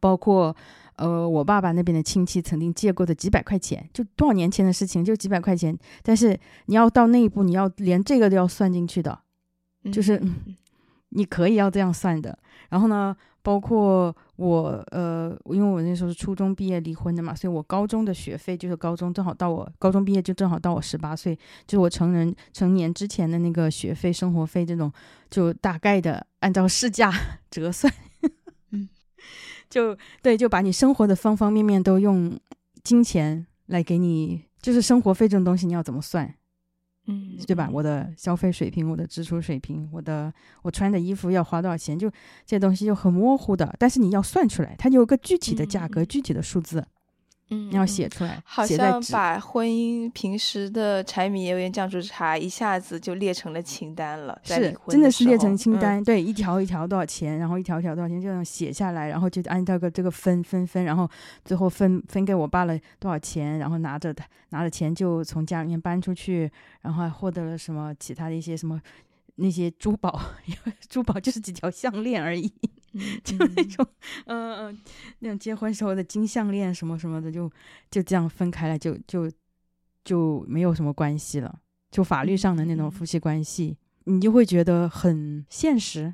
[0.00, 0.54] 包括
[0.96, 5.76] 呃，我爸爸那边的亲戚曾经借过的几百块钱，就多少年前的事情，就几百块钱。
[6.02, 9.18] 但是你要到那一步，你要连这个都要算进去的，
[9.92, 10.20] 就是。
[11.14, 12.38] 你可以要这样算的，
[12.70, 24.90] 然后呢，包括我，呃，因为我那时候是初中毕业离婚的嘛，所以我高中的学费就是高中正好到我高中毕业就正好到我十八岁，就是我成人成年之前的那个学费、生活费这种，
[25.28, 27.12] 就大概的按照市价
[27.50, 28.11] 折算，嗯，
[29.72, 32.38] 就对，就把你生活的方方面面都用
[32.84, 36.34] 金钱来给你，就是生活费这种东西你要怎么算？
[37.06, 37.70] 嗯，对吧？
[37.72, 40.30] 我的消费水平，我的支出水平，我的
[40.60, 42.10] 我穿的衣服要花多少钱，就
[42.44, 43.74] 这些东西就很模糊的。
[43.78, 46.86] 但是你要算出来，它有个具体的价格，具体的数字。
[47.52, 54.38] 嗯，要写出来，好像把婚姻平时的柴米油盐酱醋茶一下子就列成了清单了。
[54.42, 61.08] 是，真的是列成清单，对，一条一条多少钱，然后一条一条多少钱，这样写下来，然后就按照个这个分分分，然后
[61.44, 68.80] 最后分分给我爸了多少钱，然后拿着他拿着钱就从家里面搬出去，然后还获得了什么其他的一些什么
[69.36, 70.20] 那些珠宝，
[70.88, 72.52] 珠宝就是几条项链而已。
[73.24, 73.86] 就那种，
[74.26, 74.78] 嗯嗯，
[75.20, 77.50] 那种结婚时候的金项链什么什么的，就
[77.90, 79.32] 就这样分开了，就就
[80.04, 81.58] 就没有什么关系了。
[81.90, 86.12] 就法律上的那种夫妻关系，你就会觉得很现实，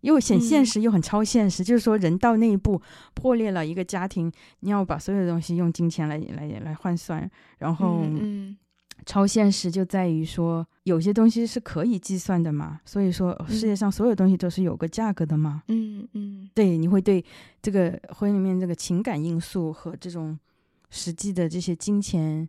[0.00, 1.62] 又显现实，又很超现实。
[1.62, 2.82] 就是说，人到那一步，
[3.14, 8.04] 破裂了一个家庭，你要把所有的东西用金钱来来来换算，然后。
[9.08, 15.62] 超现实就在于说，有些东西是可以计算的嘛，所以说世界上所有东西都是有个价格的嘛。
[15.68, 17.24] 嗯嗯，对，你会对
[17.62, 20.38] 这个婚姻里面这个情感因素和这种
[20.90, 22.46] 实际的这些金钱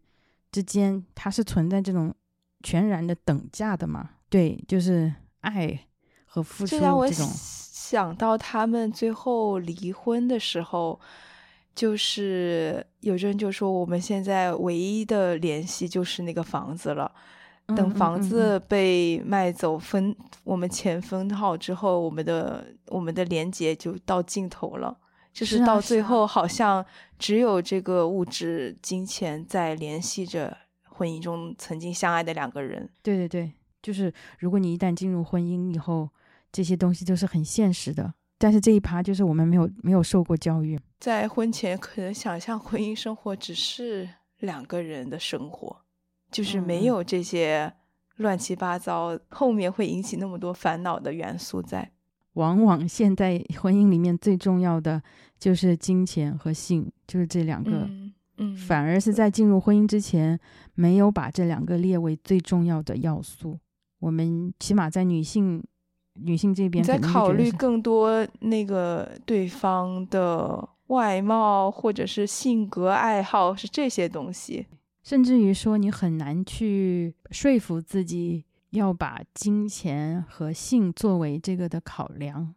[0.52, 2.14] 之间，它是存在这种
[2.62, 4.10] 全然的等价的嘛？
[4.28, 5.88] 对，就是爱
[6.26, 7.26] 和付出这种。
[7.34, 11.00] 想到他们最后离婚的时候。
[11.80, 17.10] 就是有人就说，我们现在唯一的联系就是那个房子了。
[17.68, 20.14] 等房子被卖走分，
[20.44, 24.98] 我们钱分好之后，我们的我们的连接就到尽头了。
[25.32, 26.86] 就是到最后，好像
[27.18, 32.90] 只有这个物质金钱在联系着婚姻中曾经相爱的两个人。
[33.02, 36.10] 对对对，就是如果你一旦进入婚姻以后，
[36.52, 38.16] 这些东西都是很现实的。
[38.40, 45.82] 但是这一趴就是我们没有没有受过教育，在婚前可能想象婚姻生活只是两个人的生活，
[46.32, 47.72] 就是没有这些
[48.16, 51.92] 乱七八糟，后面会引起那么多烦恼的元素在。
[52.34, 55.02] 往往现在婚姻里面最重要的
[55.38, 57.90] 就是金钱和性，就是这两个
[58.38, 60.40] 嗯，反而是在进入婚姻之前，
[60.76, 63.60] 没有把这两个列为最重要的要素。
[64.00, 65.62] 我们起码在女性
[66.24, 74.66] 女性这边，在考虑更多那个对方的外貌或者是性格爱好，是这些东西。
[75.04, 82.54] 甚至于说，你很难去说服自己要把金钱和性作为这个的考量，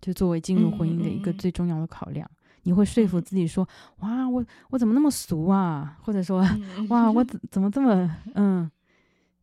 [0.00, 2.28] 就作为进入婚姻的一个最重要的考量。
[2.62, 3.68] 你会说服自己说
[4.02, 6.44] ：“哇，我我怎么那么俗啊？”或者说
[6.90, 8.68] ：“哇，我怎怎么这么嗯？”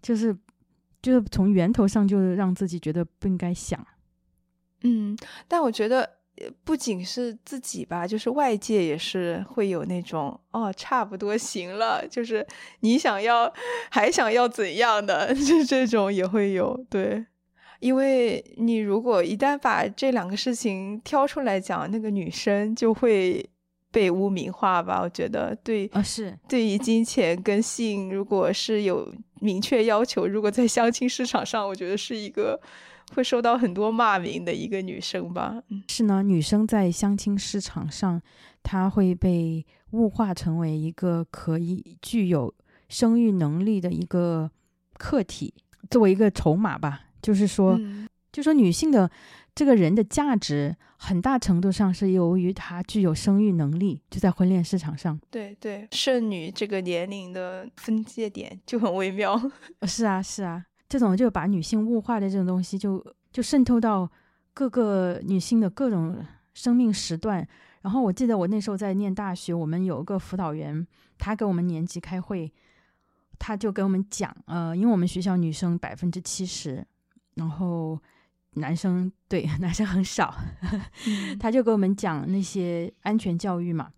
[0.01, 0.35] 就是
[1.03, 3.85] 就是从源头上就让自己觉得不应该想。
[4.81, 5.15] 嗯，
[5.47, 6.09] 但我觉得
[6.63, 12.45] 不仅是自己吧，就是外界也是会有那种哦，差不多行了，就是
[12.79, 13.53] 你想要
[13.91, 17.25] 还想要怎样的， 就这种也会有对。
[17.79, 23.45] 因为你如果一旦把这两个事情挑出来讲，那个女生就会
[23.93, 24.99] 被污名化吧？
[25.03, 32.59] 我觉得对啊，是对于金钱跟性，如果是有明确要求，如果在相亲市场上，我觉得是一个
[33.13, 35.61] 会受到很多骂名的一个女生吧。
[35.87, 38.19] 是呢，女生在相亲市场上，
[38.63, 42.51] 她会被物化成为一个可以具有
[42.89, 44.49] 生育能力的一个
[44.97, 45.53] 客体，
[45.91, 47.01] 作为一个筹码吧。
[47.21, 47.79] 就是说，
[48.31, 49.09] 就说女性的
[49.55, 55.19] 这个人的价值，很大程度上是由于她具有生育能力，就在婚恋市场上。
[55.29, 59.39] 对对，剩女这个年龄的分界点就很微妙。
[59.87, 64.09] 是啊是啊，这种就把女性物化的这种东西，就就渗透到
[64.53, 67.47] 各个女性的各种生命时段。
[67.83, 70.87] 然后我记得我那时候在念大学，我们有一个辅导员，
[71.19, 72.51] 他给我们年级开会，
[73.37, 76.83] 他就给我们讲，呃，因为我们学校女生百分之七十。
[77.35, 77.99] 然后
[78.55, 80.33] 男生对 男生很少，
[81.39, 83.89] 他就给我们讲那些安全教育嘛。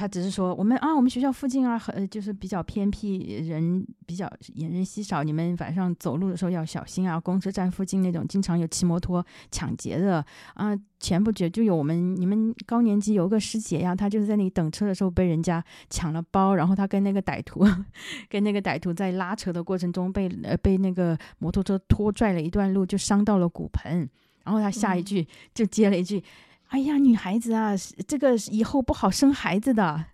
[0.00, 7.20] 他只是说我们啊，我们学校附近啊，很就是比较偏僻，人比较人人稀少，你们晚上走路的时候要小心啊。
[7.20, 10.74] 公车站附近那种经常有骑摩托抢劫的啊。
[10.98, 17.62] 前不久就有我们你们高年级有个师姐呀，她就是在那里等车的时候被人家抢了包，然后她跟那个歹徒
[18.30, 24.08] 跟那个歹徒在拉扯的过程中被呃被那个摩托车拖拽了一段路，就伤到了骨盆。
[24.44, 26.24] 然后他下一句就接了一句。
[26.70, 27.74] 哎呀，女孩子啊，
[28.08, 30.04] 这个以后不好生孩子的。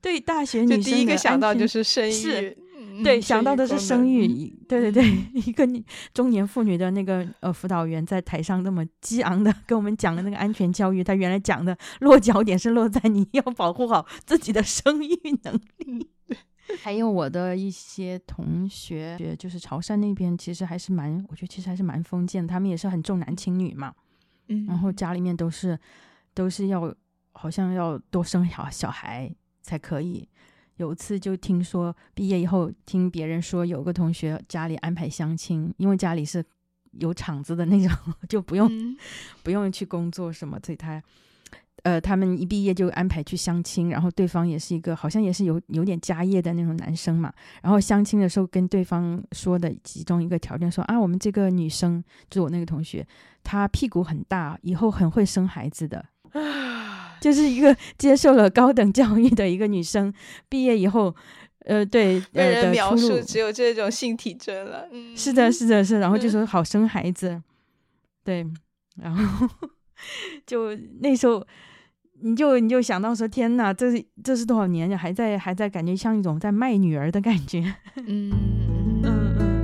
[0.00, 2.56] 对大学女生，第一个想到就是生育，
[3.04, 4.48] 对，想到的是生育。
[4.68, 5.04] 对对对，
[5.46, 5.64] 一个
[6.12, 16.10] 中年妇女的那个呃辅导员在台上那么激昂的跟我们讲的那个安全教育，他原来讲的落脚点是落在你要保护好自己的生育能力。
[16.82, 23.92] 还有我的一些同学，就是潮汕那边，其实还是蛮，我觉得其实还是蛮封建，他们也是很重男轻女嘛。
[24.66, 25.78] 然后家里面都是，
[26.34, 26.94] 都是要
[27.32, 30.28] 好像要多生小小孩才可以。
[30.76, 36.44] 有一次就听说毕业以后听别人说有个同学家里安排相亲，因为家里是
[36.92, 37.96] 有厂子的那种，
[38.28, 38.70] 就不用
[39.42, 41.02] 不用去工作什么，所以他。
[41.84, 47.32] 呃，他们一毕业就安排去相亲，然后对方也是一个好像也是有有点家业的那种男生嘛。
[47.60, 53.04] 然后相亲的时候跟对方说的其中一个条件说啊，我们这个女生就是我那个同学，
[53.42, 56.04] 她屁股很大，以后很会生孩子的，
[57.20, 60.12] 就是一个接受了高等教育的一个女生，
[60.48, 61.12] 毕业以后，
[61.64, 64.88] 呃，对，被人描述只有这种性体征了。
[65.16, 67.42] 是的，是的，是，然后就 说好生孩子，
[68.22, 68.46] 对，
[68.96, 69.48] 然后
[70.46, 71.46] 就那时候。
[72.24, 77.58] 你就你就想到说天哪，这是这是多少年了还在还在感觉像一种在卖女儿的感觉，
[77.96, 78.30] 嗯
[79.02, 79.58] 嗯嗯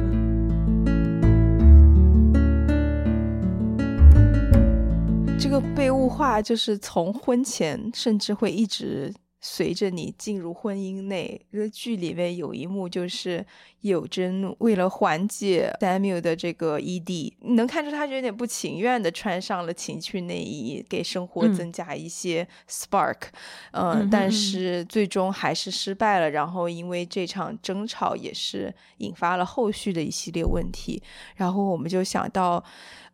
[5.28, 9.14] 嗯，这个被物化就是从婚前甚至会一直。
[9.40, 13.44] 随着你进入婚姻内，这个剧里面有一幕就是
[13.82, 23.28] 有珍为了缓解 Samuel 的这个 ED，能看出他有点不情愿的穿上了情趣内衣，给生活增加一些 spark，
[23.72, 26.30] 嗯，但是最终还是失败了。
[26.30, 31.00] 然后因为这场争吵也是引发了后续的一系列问题，
[31.36, 32.64] 然后我们就想到。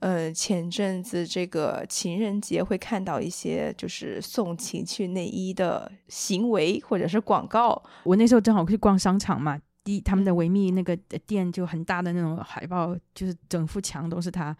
[0.00, 7.82] 呃，前阵子这个情人节会看到一些就是送情趣内衣的行为或者是广告。
[8.02, 10.94] 我那时候正好去逛商场嘛，第他们的维密那个
[11.26, 14.54] 店就很大的那种海报，就是整幅墙都是他，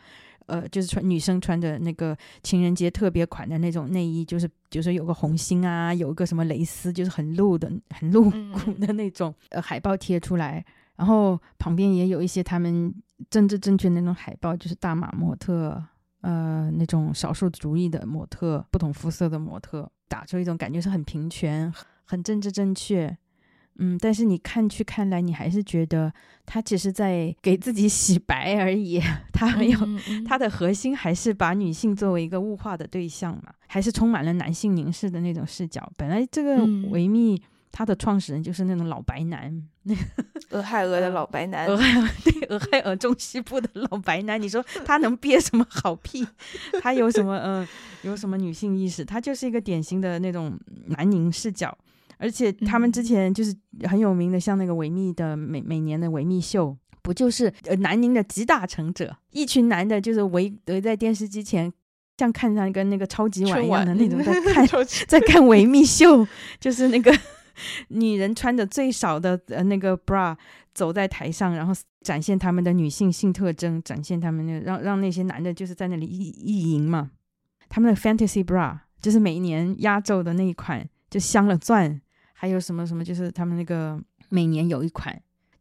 [0.47, 10.65] 呃，就是穿女生穿着那个情人节特别款的那种内衣，就是就是有个红心啊，有一个什么蕾丝，就是很露的、很露骨的那种呃海报贴出来。
[10.97, 12.95] 然后旁边也有一些他们
[13.31, 15.83] 政治正确那种海报，就是大码模特，
[16.21, 21.73] 呃，那种少数族裔的模特，不同肤色的模特，打出一种感觉是很平权、
[22.05, 23.17] 很政治正确。
[23.79, 26.13] 嗯，但是你看去看来，你还是觉得
[26.47, 29.01] 他只是在给自己洗白而已，
[29.33, 29.79] 他没有，
[30.25, 35.93] 他的核心还是把女性作为一个物化的对象嘛，还是充满了男性凝视的那种视角。
[35.97, 37.43] 本来这个维密
[37.77, 39.53] 他的创始人就是那种老白男，
[39.83, 39.93] 那
[40.49, 46.25] 个俄亥俄的老白男，俄亥俄对俄亥俄中西部的老白男，你说他能憋什么好屁？
[46.81, 47.67] 他有什么嗯，
[48.03, 49.05] 有什么女性意识？
[49.05, 50.57] 他就是一个典型的那种
[50.87, 51.77] 男凝视角。
[52.17, 53.53] 而且他们之前就是
[53.89, 61.71] 很有名的，像那个维密的每每年的维密秀，不就是呃南宁的集大成者，一群男的，就是围围在电视机前，
[62.17, 64.67] 像看上跟那个超级碗一样的那种在看，
[65.09, 66.27] 在看维密秀，
[66.61, 67.13] 就是那个
[67.89, 70.37] 女人穿着最少的呃那个 bra
[70.73, 77.11] 走在台上，然后展现他们的女性性特征，展现他们那让让那些男的就是在那里意意淫嘛，
[77.69, 82.01] 他们的 fantasy bra 就是每一年压轴的那一款，就镶了钻。
[82.37, 83.03] 还有什么什么？
[83.03, 83.99] 就是他们那个
[84.29, 85.19] 每年有一款，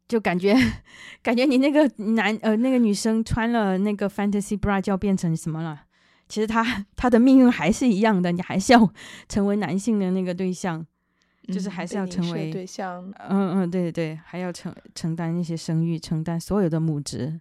[0.08, 0.54] 就感觉
[1.22, 5.84] 感觉你那个男呃那个女生穿了那个 fantasy bra 就要变成什么了？
[6.28, 8.92] 其实她她的命运还是一样的，你还是要
[9.30, 10.86] 成为男性的那个对象，
[11.48, 13.04] 就是还是要成为对象。
[13.30, 17.40] 嗯嗯，对对对，还要承承担那些生育，承担所有的母职。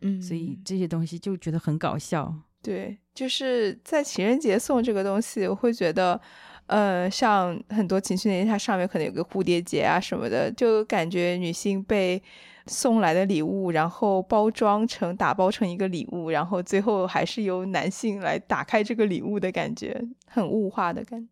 [0.00, 2.34] 嗯，所以这些东西就觉得很搞笑。
[2.62, 6.20] 对，就是在情人节送这个东西，我会觉得。
[6.68, 12.22] 呃，像很多情趣内衣，它上面可能有个蝴蝶结啊什么的，就感觉女性被
[12.66, 21.26] 送来的礼物，然后包装成打包成一个礼物，然后最后还是由男性来打开这个礼物的感觉，很物化的感，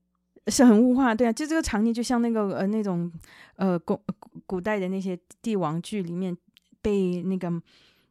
[0.48, 3.10] 是很物化，对啊，就这个场景就像那个呃那种
[3.56, 4.00] 呃古
[4.46, 6.36] 古代的那些帝王剧里面
[6.80, 7.50] 被那个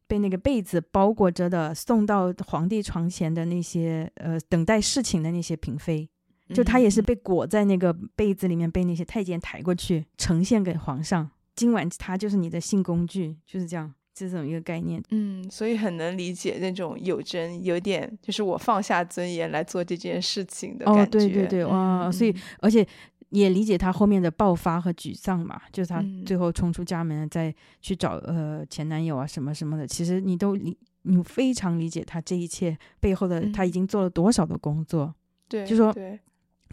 [0.07, 6.09] 被那个被子包裹着的送到皇帝床前的那些呃等待侍寝的那些嫔妃。
[6.53, 11.31] 就她也是被裹在那个被子里面，被那些太监抬过去呈现给皇上。
[11.55, 14.99] 今晚他就是你的性工具，就是这样，这种一个概念。
[15.11, 21.01] 嗯，所以很能理解那种有真有点，就是我放下尊严来做这件事情的感觉。
[21.01, 22.09] 哦，对对对，哇！
[22.11, 22.87] 所以而且
[23.29, 29.85] 也理解他后面的爆发和沮丧嘛，就是他最后冲出家门再去找呃前男友啊什么什么的。
[29.85, 35.13] 其实你都理，你非常理解他这一切背后的他已经做了多少的工作。
[35.49, 35.93] 对，就说。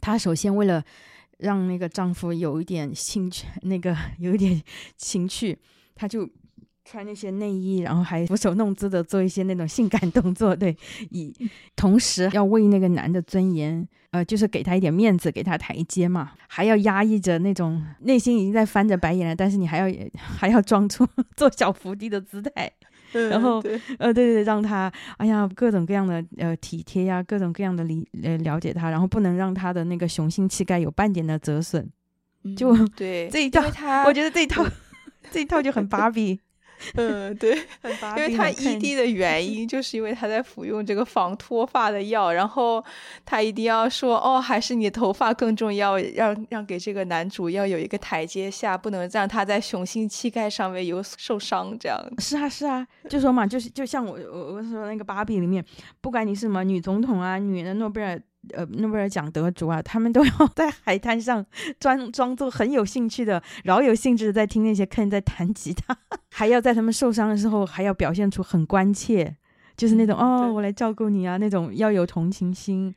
[0.05, 0.83] 她首先为了
[1.39, 4.61] 让那个丈夫有一点兴趣，那个 有一点
[4.97, 5.57] 情趣，
[5.95, 6.29] 她就
[6.85, 10.77] 穿那些内衣，然后还俯首弄姿的做一些那种性感动作，对，
[11.11, 11.33] 以
[11.77, 21.07] 同时要为那个男的尊严，呃，就是给他一点面子，给他台阶嘛，还要压抑着那种内心已经在翻着白眼了，但是你还要还要装出
[21.37, 22.71] 做小伏低的姿态。
[23.13, 23.57] 然后，
[23.99, 31.87] 呃，对对对，让他，哎呀，各种各样的呃体贴呀，各种各样的理呃了解他，然后不能让他的那个雄性气概有半点的折损，
[32.57, 34.65] 就对这一套，我觉得这一套
[35.31, 36.41] 这一套就很芭比。
[36.95, 37.57] 嗯，对，
[38.17, 42.85] 因为他 ED 的原 因，就是因为他在服用这个防脱发的药，然后
[43.25, 51.99] 他一定要说，哦，还是你头发更重要，让让给这个男主要有一个台阶下，不能让他在雄性气概上面有受伤，这样。
[52.19, 55.65] 是啊，是啊，就说嘛，就是就像我我我说那个芭比里面，
[56.01, 58.21] 不管你是什么女总统啊，女的诺贝尔。
[58.55, 61.45] 呃，诺贝尔奖得主啊，他们都要 在海滩上
[61.79, 65.97] 装装作很有兴趣的、饶有兴致的在听那些客人在弹吉他，
[66.31, 69.37] 还要在他们受伤的时候还要表现出很关切，
[69.77, 72.93] 就是那种哦，我来照顾你啊，那种要有同情心，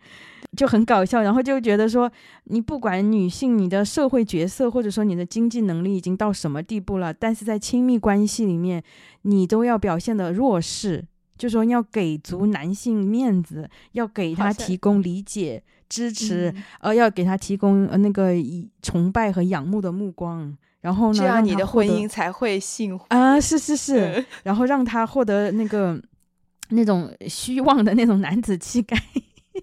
[0.57, 1.21] 就很搞笑。
[1.21, 2.11] 然后就觉得说，
[2.45, 8.83] 你不管女性你的社会角色或者说你的经济能力已经到什么地步了，但是在亲密关系里面，
[9.21, 11.05] 你都要表现的弱势。
[11.37, 18.31] 就说要给足男性面子，要给他提供理解、支持，呃，要给他提供呃那个
[18.81, 23.39] 崇拜和仰慕的目光，然后呢，这样你的婚姻才会幸福啊！
[23.39, 26.01] 是是是，然后让他获得那个
[26.69, 28.97] 那种虚妄的那种男子气概。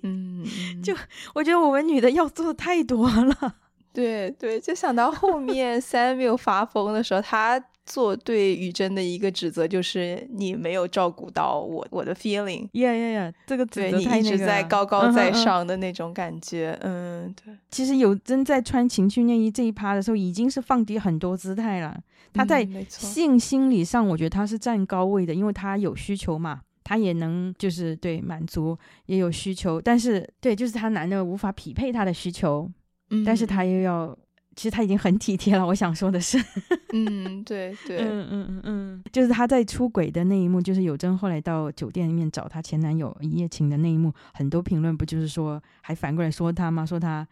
[0.02, 0.44] 嗯，
[0.84, 0.94] 就
[1.34, 3.54] 我觉得我们女的要做的太多了。
[3.94, 7.62] 对对，就想到后面 Samuel 发疯的时候，他。
[7.84, 17.54] 做对雨珍的一个指责就是你没有照顾到我我的 feeling，呀呀呀，这个对你一直在高高在上的那种感觉，嗯，对。
[17.70, 21.98] 其实有真在穿情趣内衣这一趴的时候，已经是放低很多姿态了。
[22.32, 32.70] 他在性心理上，我觉得他是占高位的，因为他有需求嘛，他也能就是对满足也有需求，但是对就是他男的无法匹配他的需求，
[33.10, 34.16] 嗯但是他又要。
[34.54, 36.38] 其实他已经很体贴了，我想说的是，
[36.92, 46.84] 嗯，对对，嗯嗯嗯嗯，就是他在出轨的那一幕，就是有真后来到酒店里面找她前男友一夜情的那一幕，很多评论不就是说，还反过来说他吗？
[46.84, 47.26] 说他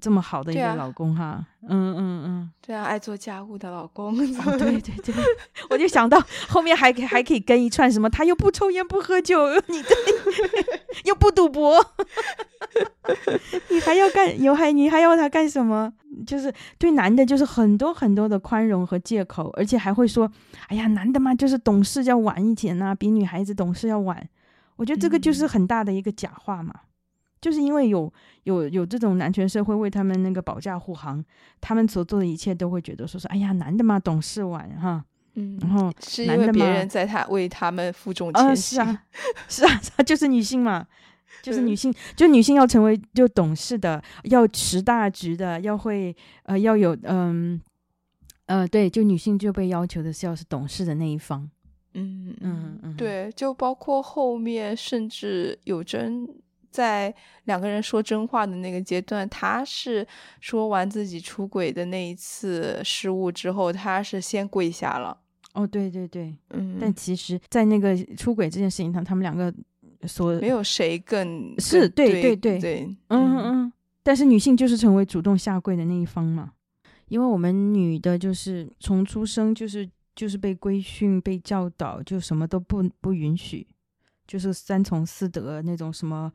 [0.00, 2.50] 这么好的一个老公哈，嗯嗯嗯。
[2.60, 5.14] 对啊，爱做家务的老公，哦，对对对，
[5.70, 9.94] 我就想到后面还可以还可以跟一串什么，他又不抽烟不喝酒， 你这
[11.04, 11.84] 又不赌博，
[13.70, 15.92] 你还要干，有还你还要他干什么？
[16.26, 20.30] 就是对男的，就是很多很多的宽容和借口，而且还会说，
[20.68, 24.28] 哎呀，男的嘛，就是懂事要晚一点呐、比女孩子懂事要晚。
[24.76, 26.74] 我觉得这个就是嗯很大的一个假话嘛，
[27.40, 28.12] 就是因为有
[28.44, 31.24] 有有这种男权社会为他们那个保驾护航，
[31.60, 38.76] 他们所做的一切都会觉得说是，哎呀，男的嘛懂事晚哈，嗯，然后是因为别男的嘛人在他为他们负重啊、前行。
[38.76, 39.04] 是啊，
[39.48, 40.86] 是啊， 是啊，就是女性嘛，
[41.42, 47.60] 就是女性，就女性要成为就懂事的，要识大局的，要会呃要有嗯
[48.46, 51.48] 呃对，就女性就被要求的是要是懂事的那一方，
[51.94, 56.28] 嗯嗯嗯对，就包括后面，甚至有真
[56.70, 57.14] 在
[57.44, 60.06] 两个人说真话的那个阶段，他是
[60.40, 65.18] 说完自己出轨的那一次失误之后，他是先跪下了。
[65.52, 66.94] 哦对对对，嗯，但。
[66.94, 69.52] 其实，在那个出轨这件事情上，他们两个
[70.06, 73.72] 所没有谁更是更对对对对对，嗯嗯嗯，
[74.04, 76.52] 但是女性就是成为主动下跪的那一方嘛，
[77.08, 83.66] 因为我们女的就是从出生就是就是被规训、被教导，就什么都不不允许，
[84.28, 86.32] 就是三从四德那种什么，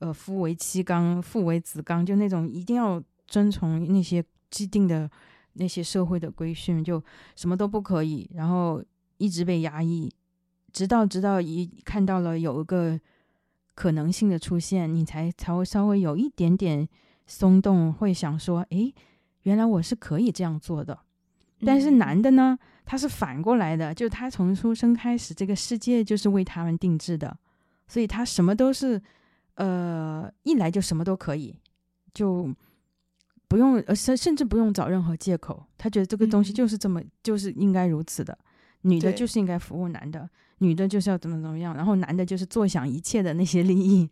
[0.00, 5.08] 呃，夫为妻纲，父为子纲，就那种一定要遵从那些既定的
[5.52, 7.02] 那些社会的规训，就
[7.36, 8.82] 什么都不可以，然后
[9.18, 10.10] 一直被压抑，
[10.72, 12.98] 直到直到一看到了有一个
[13.74, 16.88] 可能性的出现，你才才会稍微有一点点
[17.26, 18.94] 松动，会想说，诶，
[19.42, 20.98] 原来我是可以这样做的。
[21.62, 27.36] 但是嗯男的呢，他是反过来的，就他从出生开始，这个世界就是为他们定制的，
[27.86, 29.02] 所以他什么都是，
[29.60, 31.54] 呃，一来就什么都可以，
[32.14, 32.48] 就
[33.46, 36.54] 不用，呃，甚甚至不用找任何借口，他觉得这个东西嗯。
[36.54, 38.38] 就是这么，就是应该如此的，
[38.80, 40.26] 女的就是应该服务男的，
[40.58, 44.08] 女的就是要怎么怎么样，然后男的就是坐享一切的那些利益，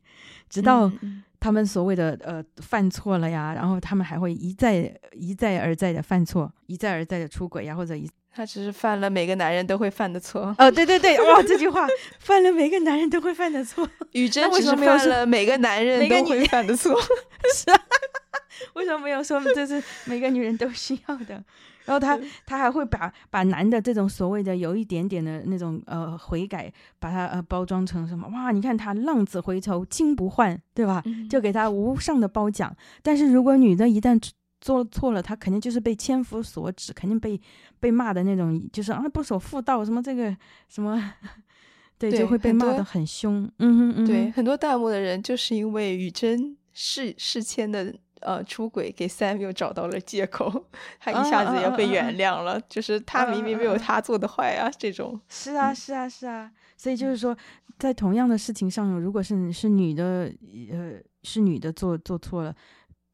[0.50, 0.92] 直到
[1.40, 10.54] 他们所谓的呃犯错了呀，然后他们还会一再一再而再的犯错，一再而再的出轨呀，或者一他只是犯了每个男人都会犯的错。
[10.58, 11.86] 哦，对对对，哇，这句话
[12.20, 16.96] 犯了每个男人都会犯的错， 雨珍为只是什么没有说犯了每个男人都会犯的错。
[17.54, 17.80] 是啊，
[18.74, 21.42] 为什么没有说这是每个女人都需要的？
[21.88, 28.50] 然后他他还会把把男的这种所谓的有一点点的那种呃悔改，把他呃包装成什么哇？
[28.52, 31.02] 你看他浪子回头金不换，对吧？
[31.06, 32.74] 嗯就给他无上的褒奖。
[33.02, 34.20] 但是如果女的一旦
[34.60, 37.40] 做错了，她肯定就是被千夫所指，肯定被
[37.80, 40.36] 被骂的那种，就是啊不守妇道，什么这个
[40.68, 41.00] 什么，
[41.96, 43.48] 对，对就会被骂的很凶。
[43.60, 50.66] 嗯哼对，很多弹幕的人就是因为雨珍事事前的呃出轨给 Samuel 找到了借口，
[50.98, 55.20] 他一下子也被原谅了，就是他明明没有他做的坏啊，这种。
[55.28, 56.50] 是啊，嗯是啊，是啊。
[56.76, 57.36] 所以就是说，
[57.78, 60.32] 在同样的事情上，如果是是女的，
[60.70, 62.54] 呃，是女的做做错了，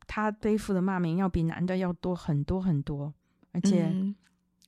[0.07, 3.12] 她背负的骂名要比男的要多很多很多，
[3.52, 3.84] 而且。
[3.84, 4.14] 嗯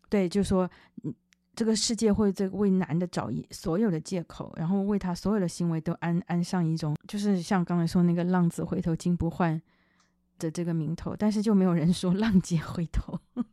[0.09, 0.71] 对，就是说，
[1.03, 1.13] 嗯，
[1.57, 9.61] 这个世界会这为男的找一所有的借口，然后为他所有的行为都安安上一种，就是像刚才说那个“浪子回头金不换”
[10.39, 13.19] 的这个名头，但是就没有人说“浪姐回头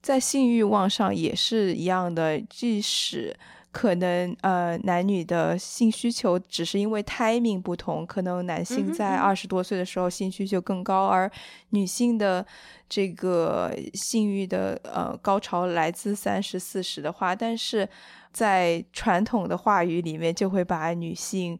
[0.00, 3.36] 在性欲望上也是一样的，即使
[3.72, 11.30] 可能呃男女的性需求只是因为 timing 不同，可能男嗯性在二十多岁的时候性需求更高，而
[11.70, 12.46] 女性的
[12.88, 17.88] 这个性欲的呃高潮来自三十四十的话，但是
[18.32, 21.58] 在传统的话语里面就会把女性。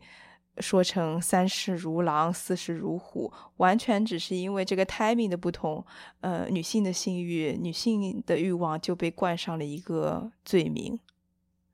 [0.61, 5.85] 说成三十如狼，四十如虎，完全只是因为这个 timing 的不同，
[6.21, 10.99] 呃，女性的性欲、女性的欲望就被冠上了一个罪名。”。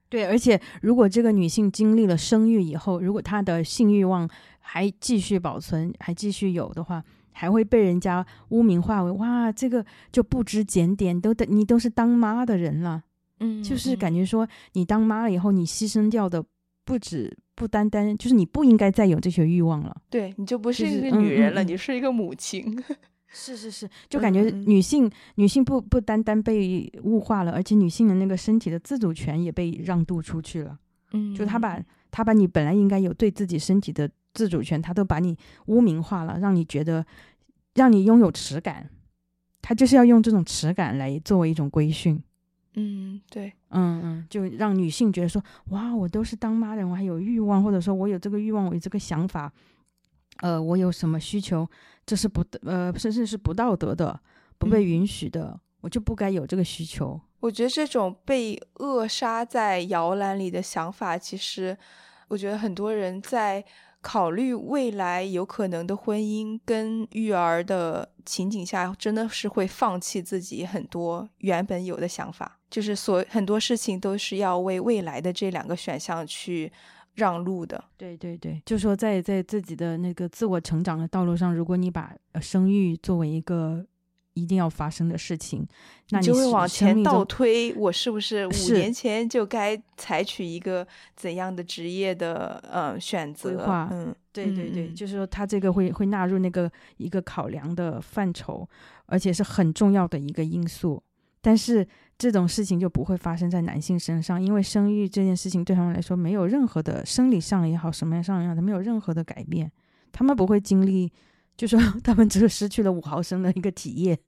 [0.08, 4.28] 对，而且如果这个女性经历了生育以后，如果她的性欲望
[4.60, 13.02] 还继续保存，还继续有的话，还会被人家污名化为哇，这个就不知检点，都的你都是当妈的人了。
[13.40, 16.44] 嗯就是感觉觉说，你当妈了以后，你牺牲掉的
[16.84, 19.96] 不止不单单就是你不应该再有这些欲望了。
[20.10, 22.82] 对你就不是一个女人了，嗯嗯嗯你是一个母亲。
[23.36, 30.78] 是是是，就感觉女性、女性不不单单被物化了，而且女性的那个身体的自主权也被让渡出去了。
[31.12, 31.80] 嗯就她把
[32.12, 35.36] 她把你本来应该有对自己身体的自主权，她都把你
[35.66, 37.04] 污名化了，让你觉得
[37.74, 38.88] 让你拥有耻感。
[39.60, 42.22] 她就是要用这种耻感来作为一种规训。
[42.74, 49.52] 嗯对，嗯嗯，就让女性觉得说，哇，我都是当妈的人，我还有欲望，或者说我有这个欲望，我有这个想法，
[50.38, 51.68] 呃，我有什么需求，
[52.04, 54.20] 这是不呃，甚至是不道德的，
[54.58, 57.20] 不被允许的，我就不该有这个需求。
[57.40, 61.76] 我觉得这种被扼杀在摇篮里的想法，其实
[62.28, 63.64] 我觉得很多人在。
[64.04, 76.70] 考虑未来有可能的婚姻跟育儿的情景下，真的是会放弃自己很多原本有的想法，就是所很多事情都是要为未来的这两个选项去
[77.14, 77.82] 让路的。
[77.96, 83.86] 对对对，就说在在自己的那个自我成长的道路上，如果你把生育作为一个。
[84.34, 85.66] 一定要发生的事情，
[86.10, 87.72] 那你就会往前倒推。
[87.74, 93.64] 我是不是五年前就该采取一个怎样的职业的呃选择？
[93.90, 98.68] 嗯，对对对，就是说他这个会会纳入那个一个考量的范畴，
[99.06, 101.02] 而且是很重要的一个因素。
[101.40, 101.86] 但是
[102.18, 109.70] 这种事情就不会发生在男性身上，因为生育这件事情对他们来说没有任何的生理上也好，什么样上也好，他没有任何的改变，
[110.10, 111.12] 他们不会经历。
[111.56, 114.18] 就说他们只是失去了五毫升的一个体液，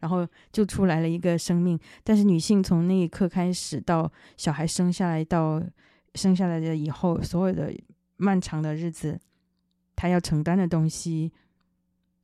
[0.00, 1.78] 然后就出来了一个生命。
[2.02, 5.62] 但是女性从那一刻开始到小孩生下来到
[6.16, 7.72] 生下来的以后，所有的
[8.16, 9.20] 漫长的日子，
[9.94, 11.30] 她要承担的东西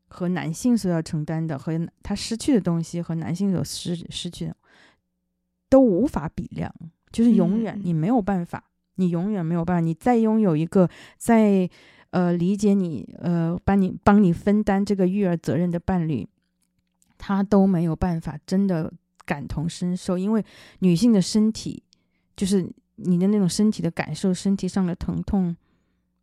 [0.08, 4.56] 和男性所要承担的，和她失去的东西和男性所失失去的，
[5.68, 6.74] 都无法比量。
[7.12, 8.64] 就是永远你没有办法，
[8.96, 11.70] 你永远没有办法，你再拥有一个在。
[12.10, 16.26] 呃，理解你，呃，帮你帮你分担这个育儿责任的伴侣，
[17.18, 18.92] 他都没有办法真的
[19.24, 20.44] 感同身受，因为
[20.78, 21.82] 女性的身体，
[22.34, 25.54] 就是你的那种身体的感受，身体上的疼痛，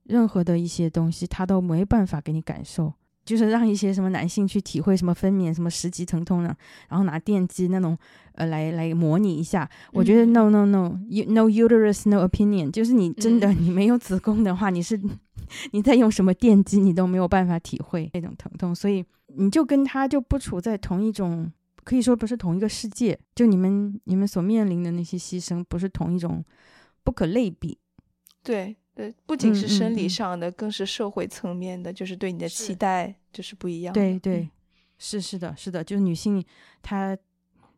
[0.03, 2.93] 任何的一些东西，他都没办法给你感受。
[3.23, 6.55] 就是让一些什么男性去体会什么分娩什么十级疼痛呢？
[6.87, 7.97] 然后拿电击那种
[8.33, 9.67] 呃来来模拟一下。
[9.93, 14.95] 我觉得 no no no，no uterus no opinion，就是你真的你没有子宫的话，你是
[15.71, 18.73] 你在用什么电击，你都没有办法体会那种疼痛。
[18.73, 21.51] 所以你就跟他就不处在同一种，
[21.83, 23.19] 可以说不是同一个世界。
[23.33, 26.43] 就你们你们所面临的那些牺牲，不是同一种，
[27.03, 27.77] 不可类比。
[28.43, 28.75] 对。
[28.95, 33.93] 对，不仅是生理上的，更是社会层面的，就是对你的期待就是不一样。
[33.93, 34.49] 对对，
[34.97, 36.41] 是是的，是的，就是女性
[36.81, 37.17] 她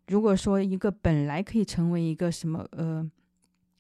[0.10, 3.04] 如果说一个本来可以成为一个什么呃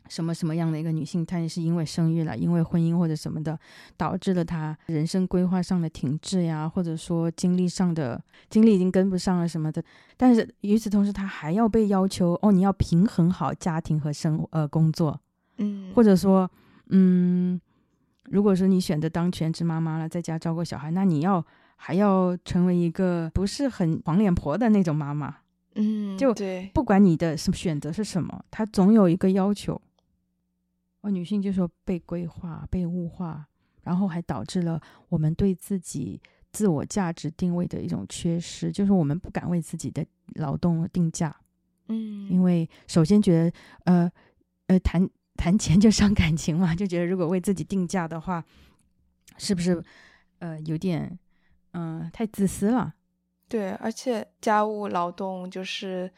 [0.10, 3.58] 什么什么样的一个女性，她也是因为生育了，因为婚姻或者什么的，
[3.95, 9.84] 导致了她人生规划上的停滞呀，或者说精力上的精力已经跟不上了什么的。
[10.16, 15.20] 但是与此同时，她还要被要求哦，你要平衡好家庭和生呃工作，
[15.58, 16.49] 嗯，或者说。
[16.89, 17.60] 嗯，
[18.30, 21.45] 如果说你选择当全职妈妈了，在家照顾小孩，那你要
[21.76, 25.36] 还要成为一个不是很黄脸婆的那种妈妈。
[25.76, 29.82] 嗯，就对，不管你的什么选择是什么，他总有一个要求。
[31.02, 33.48] 哦，女性就说被规划、被物化，
[33.84, 36.22] 然后还导致了我们对自己
[36.52, 41.36] 自我价值定位的一种缺失，就是我们不敢为自己的劳动定价。
[41.88, 43.54] 嗯，因为首先觉得，
[43.86, 44.12] 呃，
[44.68, 45.10] 呃，谈。
[45.39, 48.43] 谈钱就伤感情嘛，就觉得如果为自己定价的话，
[49.38, 49.80] 是不是
[50.39, 51.20] 呃有点
[51.74, 52.95] 嗯太自私了？
[53.48, 56.12] 对，而且家务劳动就是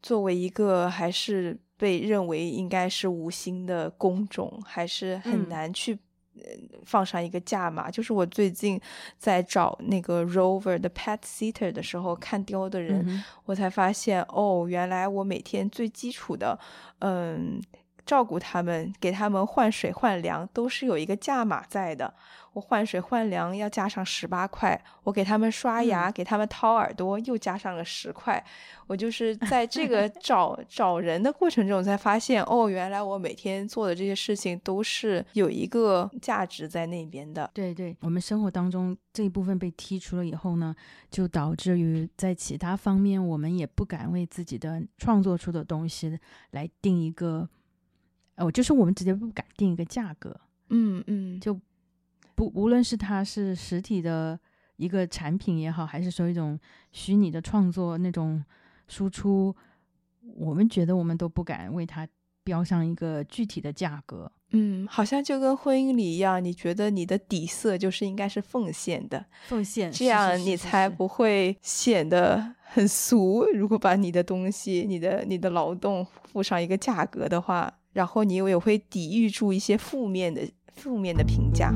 [0.00, 5.98] 作为一个还是被认为应该是无心的工种，还是很难去
[6.34, 6.42] 嗯
[6.84, 7.90] 放上一个价码。
[7.90, 8.78] 就是我最近
[9.16, 16.58] 在找那个 Rover 的 Pet Sitter 的时候，看丢的人，我才发现哦，原来我每天最基础的
[16.98, 17.60] 嗯。
[18.10, 22.12] 照顾他们，给他们换水换粮，都是有一个价码在的。
[22.52, 28.44] 我换水换粮要加上十八块，我给他们刷牙，给他们掏耳朵又加上了十块。
[28.88, 37.48] 我就是在这个 找找人的过程中才发现，哦，原来我每天做的这些事情都是有一个价值在那边的。
[37.54, 40.74] 对对，我们生活当中这一部分被剔除了以后呢，
[41.08, 46.18] 就导致于在其他方面我们也不敢为自己的创作出的东西
[46.50, 47.48] 来定一个。
[48.40, 50.34] 哦，就是我们直接不敢定一个价格，
[50.70, 51.52] 嗯嗯，就
[52.34, 54.40] 不无论是它是实体的
[54.76, 56.58] 一个产品也好，还是说一种
[56.90, 58.42] 虚拟的创作那种
[58.88, 59.54] 输出，
[60.36, 62.08] 我们觉得我们都不敢为它
[62.42, 64.32] 标上一个具体的价格。
[64.52, 73.44] 嗯，好像就跟婚姻里一样，你觉得你的底色就是应该是奉献的，奉献，这样你才不会显得很俗。
[73.52, 77.70] 如果把你的东西、你的你的劳动付上一个价格的话。
[77.92, 81.72] 然后你也会抵御住一些负面的负面的评价。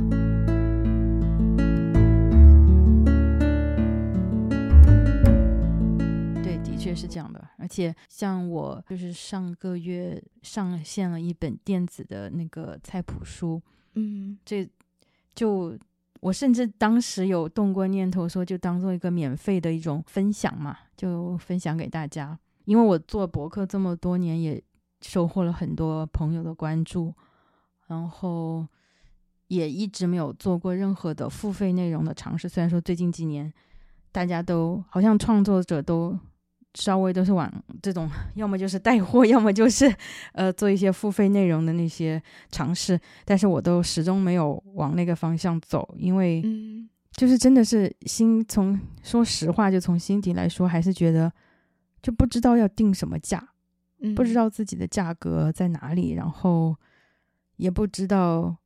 [6.42, 7.48] 对，的确是这样的。
[7.58, 13.60] 而且像我，就是上个月上线了一本电子的那个菜谱书，
[13.94, 14.68] 嗯，这
[15.34, 15.76] 就
[16.20, 22.38] 我甚至当时有动过念头，说就当做一个免费的一种分享嘛，就分享给大家。
[22.66, 24.62] 因为我做博客这么多年，也
[25.04, 27.14] 收获了很多朋友的关注，
[27.86, 28.66] 然后
[29.48, 32.48] 也一直没有做过任何的付费内容的尝试。
[32.48, 33.52] 虽然说最近几年，
[34.10, 36.18] 大家都好像创作者都。
[36.76, 37.48] 稍微都是往
[37.80, 39.94] 这种，要么就是带货，要么就是
[40.32, 46.42] 呃做一些付费内容的那些尝试，但是我都始终没有往那个方向走，因为
[47.12, 51.32] 就是真的是心从说实话，就从心底来说，还是觉得
[52.02, 53.50] 就不知道要定什么价，
[54.14, 56.76] 不知道自己的价格在哪里，然后
[57.56, 58.56] 也不知道。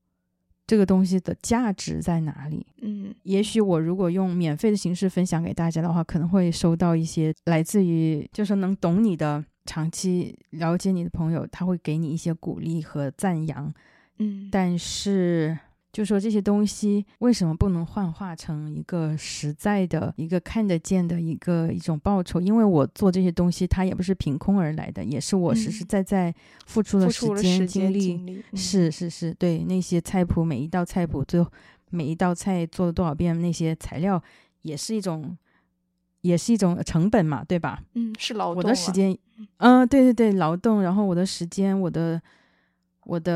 [0.69, 2.67] 这个东西的价值在哪里？
[2.83, 13.73] 嗯，也许我如果用免费的形式分享给大家的话，可能会收到一些来自于就是能懂你的、长期了解你的朋友，他会给你一些鼓励和赞扬。
[14.19, 15.59] 嗯，但是。
[15.99, 22.41] 就说这些东西为什么不能幻化成一个实在的、一个看得见的一个一种报酬？
[22.41, 26.33] 因为我做这些东西，它也不是凭空而来的，也是我实实在在
[26.67, 28.41] 付出了时间精力。
[28.55, 31.51] 是是是，对那些菜谱，每一道菜谱，最后
[31.91, 34.23] 每一道菜做了多少遍，那些材料
[34.63, 35.37] 也是一种，
[36.21, 37.83] 也是一种成本嘛，对吧？
[37.95, 38.63] 嗯，是劳动。
[38.63, 39.19] 我的时间，
[39.57, 42.23] 嗯，对对对，劳动，然后我的时间，我的
[43.03, 43.33] 我的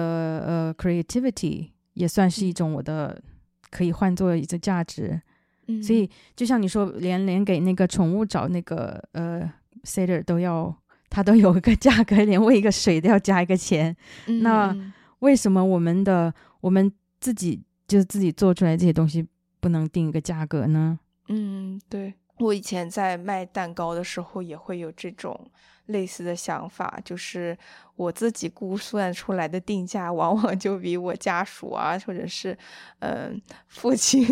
[0.47, 1.71] 呃，creativity。
[1.95, 3.23] 也算是一种我的
[3.71, 5.21] 可以换作一个价值，
[5.67, 9.51] 嗯所以就像你说，连连给那个宠物找那个呃
[9.85, 10.75] setter 都要，
[11.11, 13.95] 它都有一个价格，连喂一个水都要加一个钱。
[14.43, 14.75] 那
[15.19, 16.91] 为什么我们的我们
[17.21, 19.27] 自己就是自己做出来这些东西
[19.61, 20.99] 不能定一个价格呢？
[21.29, 25.39] 嗯，对我以前在卖蛋糕的时候也会有这种
[25.87, 27.57] 类似的想法，就是。
[28.03, 32.57] 我自己估算出来的定价，往往就比我家属啊，或者是
[32.99, 34.27] 嗯父亲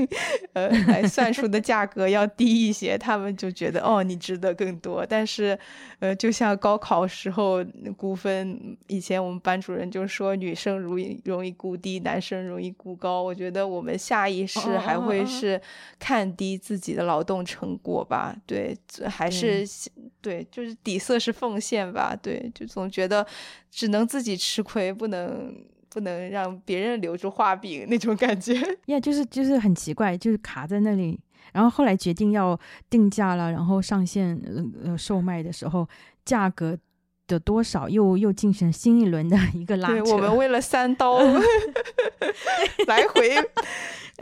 [0.54, 2.98] 呃来算出的价格要低一些。
[2.98, 5.06] 他们就觉得哦，你值得更多。
[5.06, 5.58] 但是
[6.00, 7.64] 呃，就像高考时候
[7.96, 13.22] 估分，以前我们班主任就说女生容易容易估低，男生容易估高。
[13.22, 15.60] 我觉得我们下意识还会是
[15.98, 18.34] 看低自己的劳动成果吧？
[18.46, 19.64] 对，还是
[20.20, 22.16] 对，就是底色是奉献吧？
[22.20, 23.26] 对，就总觉得。
[23.70, 25.54] 只能自己吃亏，不能
[25.88, 28.54] 不能让别人留住画饼那种感觉。
[28.86, 31.18] 呀，就是就是很奇怪，就是卡在那里。
[31.52, 32.56] 然后后来决定要
[32.88, 34.40] 定价了，然后上线
[34.84, 35.88] 呃售卖的时候，
[36.24, 36.78] 价格
[37.26, 40.12] 的多少又又进行新一轮的一个拉扯。
[40.12, 41.18] 我们为了三刀
[42.86, 43.30] 来回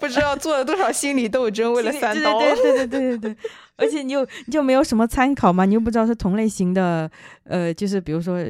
[0.00, 2.38] 不知道做了多少心理斗争，为了三刀。
[2.38, 3.36] 对对对对对对对。
[3.76, 5.66] 而且你又你就没有什么参考嘛？
[5.66, 7.10] 你又不知道是同类型的，
[7.44, 8.42] 呃，就是比如说。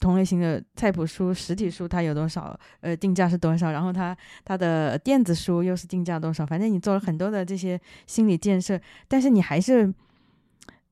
[0.00, 2.58] 同类型的菜谱书、实体书，它有多少？
[2.80, 3.70] 呃，定价是多少？
[3.70, 6.44] 然后它它的电子书又是定价多少？
[6.46, 9.92] 反正你做了很多的这些心理建设，但是你还是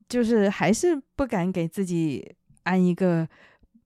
[0.07, 2.33] 就是还是不敢给自己
[2.63, 3.27] 安一个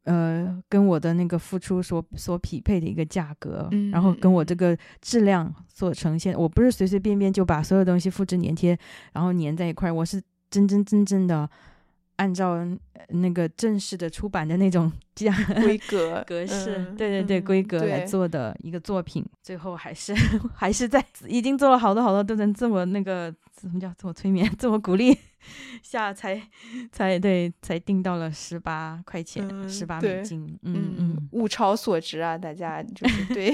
[0.04, 6.38] 呃跟我的那个付出所所匹配的一个价格，然后跟我这个质量所呈现。
[6.38, 8.78] 我不是随随便便就把所有东西复制粘贴，
[9.14, 11.50] 然后粘在一块，我是真真正正的。
[12.18, 12.58] 按照
[13.10, 20.14] 那个正式的出版的那种 这样规格 格式，对对对，规格来做的一个作品，最后还是
[20.56, 25.18] 还是在已经做了好多好多，都能自我那个什么叫自我催眠、自我鼓励
[25.82, 26.42] 下才
[26.92, 33.52] 才对才定到了十八块钱，十八美金，嗯嗯，物超所值啊，大家就是对。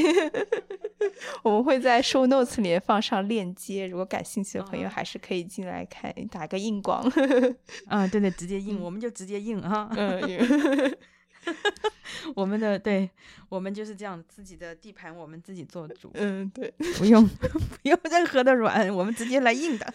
[1.43, 7.03] 我们会在 show notes 里面放上链接，如果感兴趣的朋友还是可以进来看，打个硬广。
[7.87, 9.89] 啊，对对，直接印，我们就直接硬哈。
[9.95, 10.97] 嗯，
[12.35, 13.09] 我们的对，
[13.47, 16.11] 我们就是这样，自己的地盘我们自己做主。
[16.15, 19.93] 嗯，对，不用不用任何的软，我们直接来硬的。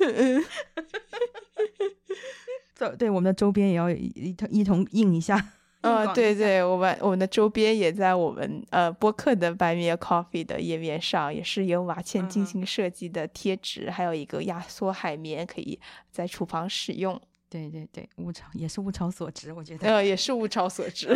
[2.74, 5.52] 这对我们的周边也要一同一同硬一下。
[5.85, 15.78] 嗯，对对，我们我们的周边也在我们呃播客的 Buy Me a Coffee 的页面上，也是由瓦茜精心设计的贴纸，还有一个压缩海绵，可以
[16.11, 17.20] 在厨房使用。
[17.51, 19.87] 对对对，物超也是物超所值，我觉得。
[19.87, 21.11] 呃，也是物超所值，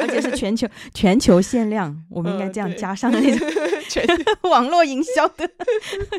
[0.00, 3.48] 而且是全球全球限量，我们应该这样加上那种
[3.88, 4.04] 全
[4.50, 5.48] 网络营销的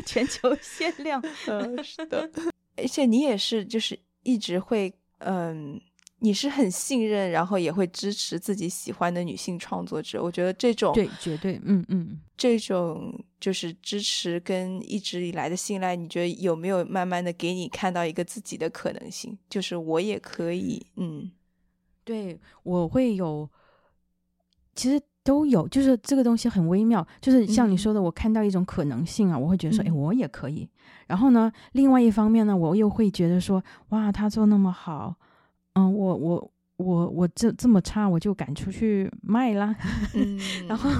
[0.06, 1.22] 全球限量。
[1.48, 2.30] 嗯，是的。
[2.78, 5.80] 而且你也是，就是一直会嗯。
[6.20, 10.22] 你是很信任，然后也会支持自己喜欢的女性创作者。
[10.22, 19.36] 我觉得这种对，绝对，嗯嗯，这种就是支持跟一直以来的信赖，你觉得有没有慢慢的给你看到一个自己的可能性？
[19.50, 21.30] 就是我也可以，嗯，
[22.02, 23.48] 对我会有，
[24.74, 30.66] 其实都有，就是这个东西很微妙，就是像你嗯说的，我看到一种可能性啊，我会觉得说，哎，嗯我也可以。
[31.06, 35.14] 然后呢，另外一方面呢，我又会觉得说，哇，他做那么好，
[35.78, 39.76] 嗯，我我我我这这么差，我就赶出去卖啦。
[40.14, 40.90] 嗯，然后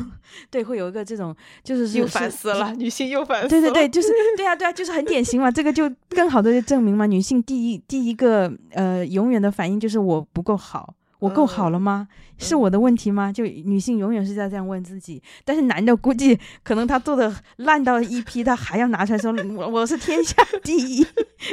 [0.50, 5.50] 对，会有一个这种，就是是又是反思了，女性又反思了，对对对，就是对啊对啊，就是很典型嘛。
[5.50, 12.08] 这个就更好的就证明嘛，女性第一第一个呃永远的反应就是我不够好，我够好了吗？
[12.38, 13.32] 是我的问题吗？
[13.32, 21.04] 就女性永远是在这样问自己，但是男的估计可能他做的烂到一批，他还要拿出来说我我是天下 第一，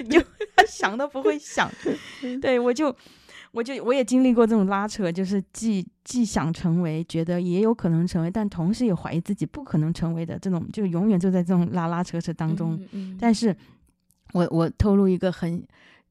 [0.09, 0.19] 就
[0.55, 1.69] 他想都不会想。
[2.41, 2.95] 对我就。
[3.53, 12.73] 我就我也经历过这种拉扯，就是既既想成为，觉得也有可能成为，但同时也怀疑自己不可能成为的这种，就永远就在这种拉拉扯扯当中。
[12.73, 13.55] 嗯，嗯但是
[14.31, 15.63] 我我透露一个很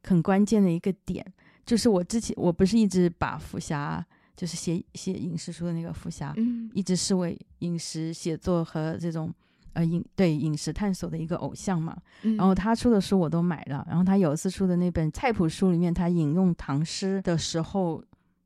[0.04, 1.26] 很关键的一个点，
[1.64, 4.04] 就是我之前我不是一直把福霞，
[4.36, 6.70] 就是写写影视书的那个福霞，嗯。
[6.74, 9.32] 一直视为饮食写作和这种
[9.74, 11.96] 呃饮对饮食探索的一个偶像嘛。
[12.22, 18.02] 嗯，然后他出的书我都买了，然后他有一次出的那本菜谱书里面，他引用唐诗的时候，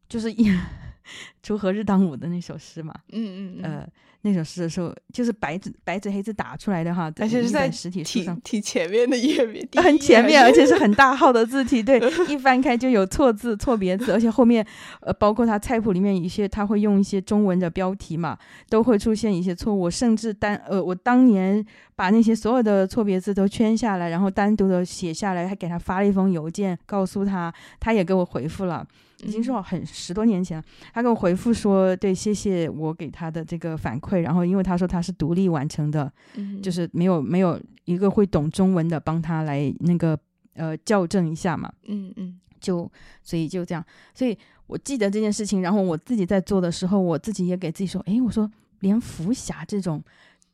[0.09, 0.51] 就是一
[1.43, 3.89] 锄禾日当午的那首诗嘛，嗯嗯嗯，呃，
[4.27, 8.61] 那首诗的时候，就是白纸白纸黑字打出来的哈，一而且是在实体书上挺。
[8.61, 14.67] 前面的页面， 很前面，而且是很大号的字体，对， 一翻开就有错字、错别字，而且后面，
[15.01, 18.37] 呃，包括他菜谱里面一些，他会用一些中文的标题嘛，
[18.69, 19.89] 都会出现一些错误。
[19.89, 21.65] 甚至单，呃，我当年
[21.95, 28.85] 把那些所有的错别字都圈下来，然后单独的写下来，还给他发了一封邮件，告诉他，他也给我回复了。
[29.23, 29.63] 已经是嗯。
[29.63, 34.21] 很十多年前了，他给我回复说，对，谢谢我给他的这个反馈。
[34.21, 40.19] 然后因为他说他是独立完成的，嗯就是没有没有一个会懂中文的帮他来那个
[40.55, 42.41] 呃校正一下嘛，嗯嗯。
[42.59, 42.91] 就
[43.23, 44.37] 所以就这样，所以
[44.67, 48.51] 我记得这件事情，然后我自己在做的时候，我自己也给自己说，诶，我说
[48.81, 50.03] 连福霞这种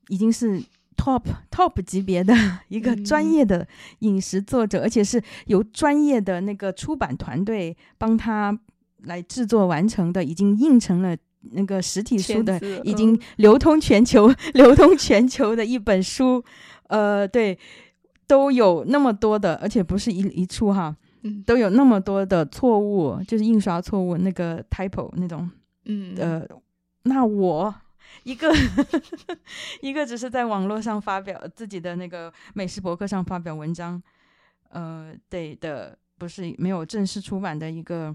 [0.09, 0.61] 已经是
[0.97, 2.35] top top 级别的
[2.69, 3.05] 一个嗯。
[3.05, 3.67] 专业的
[4.01, 8.57] 饮食作者，而且是由专业的那个出版团队帮他
[9.05, 11.17] 来制作完成的，已经印成了
[11.53, 13.19] 那个实体书的已经嗯。
[13.37, 16.45] 流通全球、流通全球的一本书，
[16.89, 17.59] 呃，对，
[18.29, 25.51] 都有那么多的，而且不是一一处哈，嗯都有那么多的错误，就是印刷错误，那个 typo 那种，
[25.87, 26.15] 嗯。
[26.17, 26.47] 呃，
[27.03, 27.75] 那我。
[28.25, 28.53] 一个
[29.81, 34.03] 一个只是在网络上发表自己的那个美食博客上发表文章，
[34.69, 38.15] 呃，对的，不是没有正式出版的一个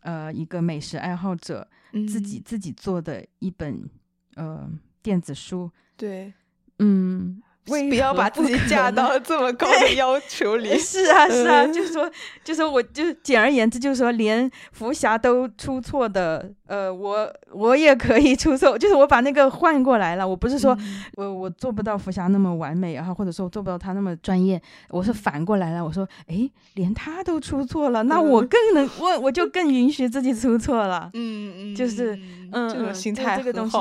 [0.00, 1.66] 呃一个美食爱好者，
[2.08, 2.42] 自己嗯。
[2.44, 3.88] 自己做的一本
[4.34, 4.70] 呃
[5.02, 6.32] 电子书，对，
[6.78, 10.76] 嗯，为不要把自己可架到 这么高的要求里。
[10.78, 12.08] 是啊，是啊，嗯就是说，
[12.44, 20.26] 就是说我就简而言之，就是说，连福霞都出错的，呃，我我也可以出错，就是我把那个换过来了。
[20.26, 24.60] 我不是说嗯我我做不到福霞那么完美，然后或者说我做不到他那么专业，
[24.90, 25.84] 我是反过来了。
[25.84, 31.10] 我说，哎，连他都出错了，那我嗯更能，我我就更允许自己出错了。
[31.14, 33.76] 嗯嗯，就是嗯嗯这种心态这个东西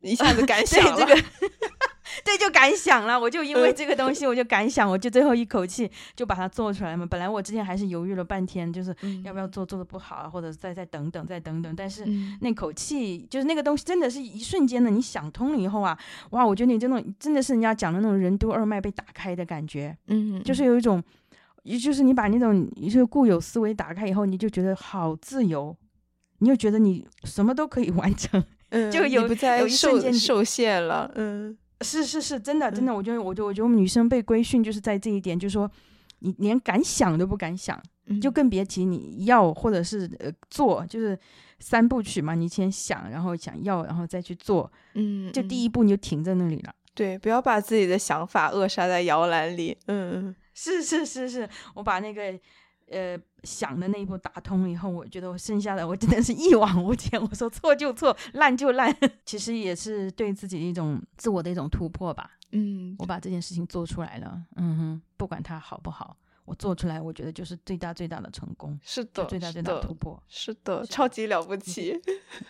[0.00, 0.96] 一下子敢对想了。
[0.98, 1.22] 这个，
[2.24, 3.18] 对，就敢想了。
[3.18, 7.06] 我就因为嗯这个东西，我就敢想，我就最后一口气就把它做出来嘛。
[7.06, 8.94] 本来我之前还是犹豫了半天，就是
[9.24, 11.74] 要不要做，做的不好啊，或者再再等等，再等等。
[11.76, 14.90] 但是嗯那口气，就是那个东西，真的是一瞬间的。
[14.90, 15.98] 你想通了以后啊，
[16.30, 21.02] 哇，我觉得你这种真的是人家讲的那种任督二脉被打开的感觉，嗯，就是有一种，
[21.64, 25.76] 也就是你把那种就是固有思维打开以后，你就觉得好自由，
[26.38, 28.42] 你就觉得你什么都可以完成。
[28.70, 31.10] 嗯就有你不再有一瞬受间受限了。
[31.14, 35.70] 嗯是是是，真的真的，我觉得，我觉得，我觉得我们女生被规训就是在这一点，就是说，
[36.20, 41.18] 你连敢想都不敢想，嗯，就更别提你要或者是呃做，就是
[41.60, 46.74] 三部曲嘛，你先想，然后想要，然后再去做，嗯，就第嗯一步你就停在那里了。
[46.94, 49.78] 对，不要把自己的想法扼杀在摇篮里。
[49.86, 52.36] 嗯是是是是，我把那个
[52.90, 57.20] 呃想的那一步打通了以后，我觉得我剩下的我真的是一往无前。
[57.20, 62.30] 我说错就错，烂就烂， 其实也是对自己的一种自我的一种突破吧。
[62.52, 66.16] 嗯我把这件事情做出来了，嗯哼，不管它好不好，
[66.46, 70.22] 我做出来，我觉得就是最大最大的成功，是的，最大最大的的突破。
[70.28, 72.00] 是的，是超级了不起。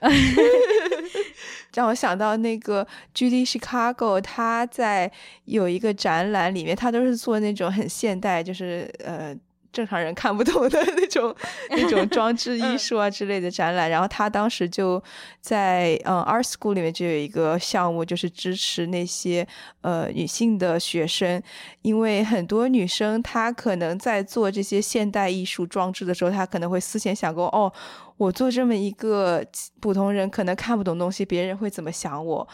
[1.75, 5.11] 让我想到那个 Judy Chicago，他在
[5.45, 9.37] 有一个展览里面，他都是做那种很现代，就是呃
[9.73, 11.35] 正常人看不懂的那种
[11.71, 13.89] 那种装置艺术啊之类的展览。
[13.91, 15.03] 然后他当时就
[15.41, 19.47] 在嗯 Art School 里面就有一个项目，就是支持那些
[19.83, 21.43] 呃女性的学生，
[21.83, 27.73] 因为很多女生她可能在做这些现代艺术装置的时候，她可能会思前想过哦。
[28.17, 29.45] 我做这么一个
[29.79, 32.49] 普通人，可能看不懂东西，别人会怎么想我？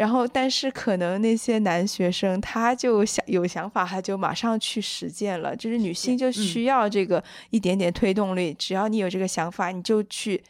[0.00, 5.54] 然后，但是可能那些男学生他就想有想法，他就马上去实践了。
[5.54, 10.42] 就是女性就需要这个一点点推动力，只要你有这个想法，你就去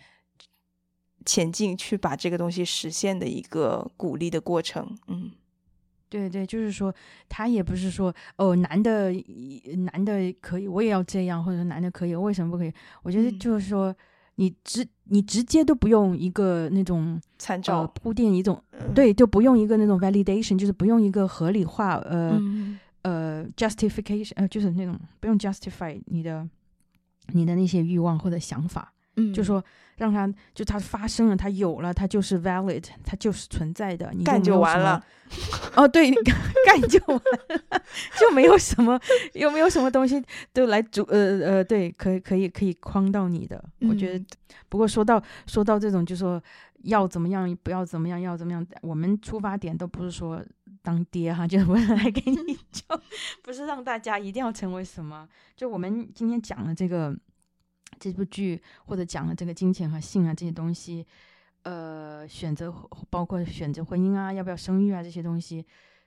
[1.24, 4.96] 前进，去把这个东西实现的一个鼓励的过程。
[5.08, 5.32] 嗯，
[6.08, 6.94] 对对，就是说
[7.28, 9.12] 他也不是说哦，男的
[9.90, 12.72] 男的可以，我也要这样，或者男的可以，为什么不可以？
[13.02, 13.92] 我觉得就是说。
[14.40, 18.58] 你直你直接都不用一个那种参照铺垫一种
[18.94, 22.40] 对，就不用一个那种 validation，就是不用一个合理化呃
[23.02, 26.48] 呃 justification，呃就是那种不用 justify 你的
[27.34, 29.62] 你的那些欲望或者想法，嗯，就说
[30.00, 35.04] 让他就他发生了，他有了，他就是 valid，他就是存在的，你干就完了。
[35.76, 36.10] 哦，对，
[36.66, 37.82] 干就完了，
[38.18, 38.98] 就没有什么，
[39.34, 40.20] 有没有什么东西
[40.54, 43.62] 都来主，呃呃，对，可以可以可以框到你的。
[43.80, 44.24] 我觉得，
[44.70, 46.42] 不过说到说到这种，就说
[46.84, 50.42] 要怎么样，不要怎么样，要怎么样，我们出发点都不是说
[50.82, 52.82] 当爹哈，就是我来给你，就
[53.42, 55.28] 不是让大家一定要成为什么。
[55.54, 57.14] 就我们今天讲的这个
[57.98, 61.06] 这部剧，或者讲了这个金钱和性啊这些东西。
[61.62, 62.72] 呃，选择
[63.10, 65.62] 包括选择婚姻啊，要不要生育啊，这些东西，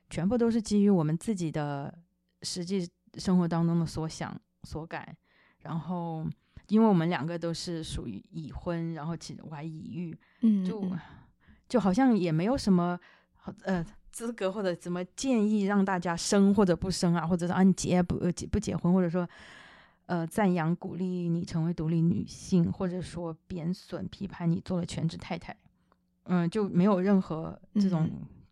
[0.09, 1.93] 全部都是基于我们自己的
[2.41, 5.15] 实际生活当中的所想所感。
[5.59, 6.25] 然后，
[6.69, 10.83] 因为我们两个都是属于已婚，然后其实我还已育，嗯，就
[11.69, 12.99] 就好像也没有什么
[13.61, 19.29] 呃资格或者怎么建议让大家生或者不生啊，或者是啊你结不结不结婚，或者说。
[20.05, 25.55] 呃，赞扬鼓励你成为独立女性，或者说贬损批判你做了全职太太，
[26.23, 28.09] 嗯，就没有任何这种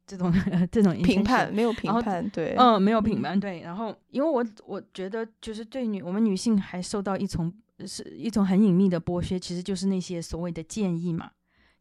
[0.07, 0.33] 这种
[0.71, 3.59] 这种评判，没有评判，对，嗯，没有评判，对。
[3.61, 7.53] 然后，因为我我觉得，就是对女我们女性还受到一种
[7.85, 11.31] 是一种很隐秘的剥削，其实就是那些所谓的建议嘛。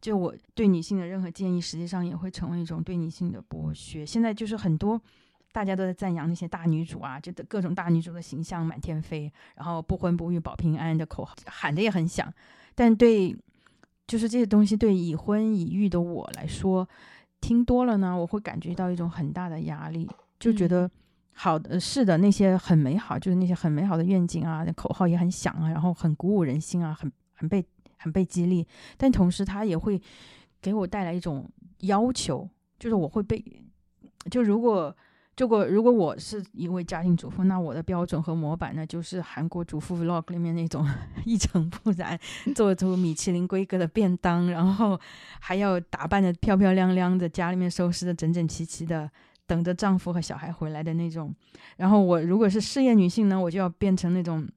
[0.01, 4.05] 就我对女性的任何建议，实际上也会成为一种对女性的剥削。
[4.05, 5.01] 现在就是很多。
[5.51, 12.33] 大家都在赞扬那些大女主啊，就各种大女主的形象满天飞，然后不婚不育保平安的口号喊的也很响，
[12.73, 13.35] 但对，
[14.07, 16.87] 就是这些东西对已婚已育的我来说，
[17.41, 20.89] 听多了呢，我会感觉到一种很大的压力，就觉得
[21.33, 27.65] 好的是的，那些很美好，就是那些很美好的愿景啊，那口号也很响啊，然后很鼓舞人心啊，很很被
[27.97, 30.01] 很被激励，但同时它也会
[30.61, 31.49] 给我带来一种
[31.79, 32.49] 要求，
[32.79, 33.43] 就是我会被，
[34.29, 34.95] 就如果。
[35.41, 40.87] 如果如果我是一位家庭主妇，那我的标准和模板呢，就是韩国主妇 vlog 里面那种
[41.25, 42.15] 一尘不染，
[42.53, 44.99] 做出米其林规格的便当，然后
[45.39, 49.09] 还要打扮的漂漂亮亮的，家里面收拾的整整齐齐的，
[49.47, 51.33] 等着丈夫和小孩回来的那种。
[51.77, 54.47] 然后我如果是事业女性呢，我就要变成那种。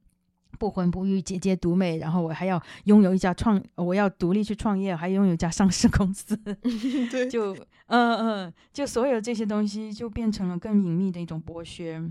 [0.59, 6.37] 不婚不育，姐姐独美，然后我还要拥有一家创，我要独立去创业，还拥有一家上市公司。
[7.11, 7.55] 对，就
[7.87, 12.03] 嗯嗯，就所有这些东西就变成了更隐秘的一种剥削。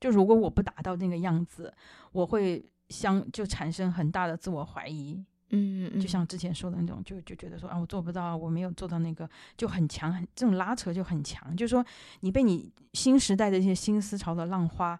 [0.00, 1.72] 就如果我不达到那个样子，
[2.12, 5.24] 我会相就产生很大的自我怀疑。
[5.50, 11.56] 嗯嗯，就像之前说的那种，就就觉得说啊，我做不到，我没有做到那个，就很强，很这种拉扯就很强。
[11.56, 11.84] 就是说，
[12.20, 14.98] 你被你新时代的一些新思潮的浪花。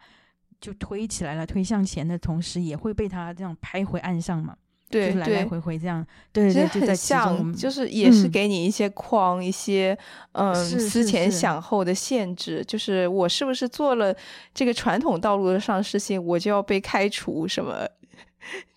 [0.61, 4.57] 就推起来了，推向前的同时，也会被他这样拍回岸上嘛？
[4.91, 9.97] 对，来来回回这样，对对，就在像，就是也是给你一些框，一些
[10.33, 12.65] 嗯思前想后的限制。
[12.67, 14.17] 就是我是不是做了
[14.55, 17.47] 这个传统道路的上市性，我就要被开除？
[17.47, 17.87] 什么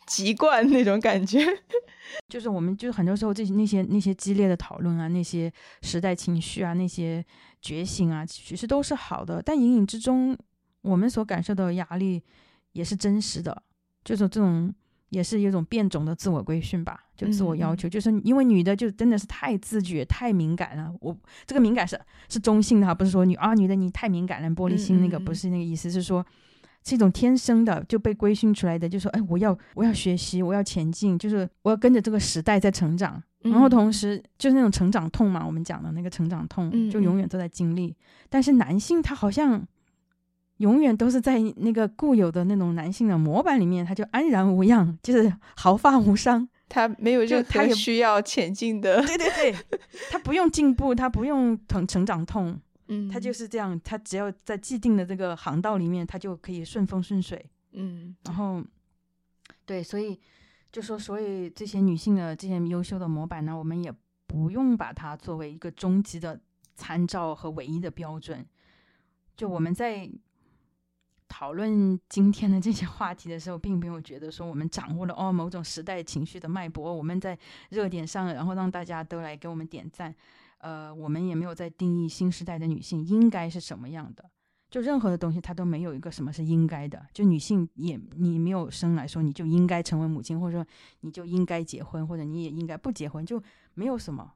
[0.05, 1.39] 籍贯那种感觉？
[2.27, 5.49] 就是我们就是很多时候这些那些那些激烈的讨论啊，那些
[5.81, 7.25] 时代情绪啊，那些
[7.61, 10.37] 觉醒啊，其实都是好的，但隐隐之中。
[10.81, 12.21] 我们所感受到的压力
[12.73, 13.63] 也是真实的，
[14.03, 14.73] 就是这种
[15.09, 20.93] 也是一种变种的自我规训吧，就自我要求，就是因为女的就真的是太自觉、太敏感了。
[21.01, 21.15] 我
[21.45, 26.25] 这个敏感是是中性的哈，不是说女啊女的你太敏感了、玻璃心那个不是那个意思，是说
[26.83, 37.95] 是一种天生的就被规训出来的，就说哎我要我要学习，我要前进，就是我要跟着这个时代在成长，然后同时就是那种成长痛嘛，我们讲的那个成长痛，就永远都在经历。
[38.29, 39.63] 但是男性他好像。
[40.61, 49.01] 永远都是在那个固有的那种男性的模板里面，他就安然无恙，就是毫发无伤，他没有任何需要前进的。
[49.05, 49.55] 对对对，
[50.11, 52.59] 他不用进步，他不用成成长痛，
[52.89, 57.43] 嗯，他就是这样，他只要在既定的这个航道里面，他就可以顺风顺水。
[57.71, 58.63] 嗯，然后
[59.65, 60.19] 对，所以
[60.71, 63.91] 就说，所以这些女性的这些优秀的模板呢，我们也
[64.27, 66.39] 不用把它作为一个终极的
[66.75, 68.45] 参照和唯一的标准。
[69.35, 70.07] 就我们在
[71.31, 80.13] 讨论今天的这些话题的时候，并没有觉得说我们掌握了哦某种时代情绪的脉搏，我们在热点上，然后让大家都来给我们点赞。
[80.57, 84.29] 呃，我们也没有在定义新时代的女性应该是什么样的。
[84.69, 87.07] 就任何的东西，它都没有一个什么是应该的。
[87.13, 90.65] 就女性也，你没有生来说你就应该成为母亲，或者说
[90.99, 93.41] 你就应该结婚，或者你也应该不结婚，就
[93.73, 94.33] 没有什么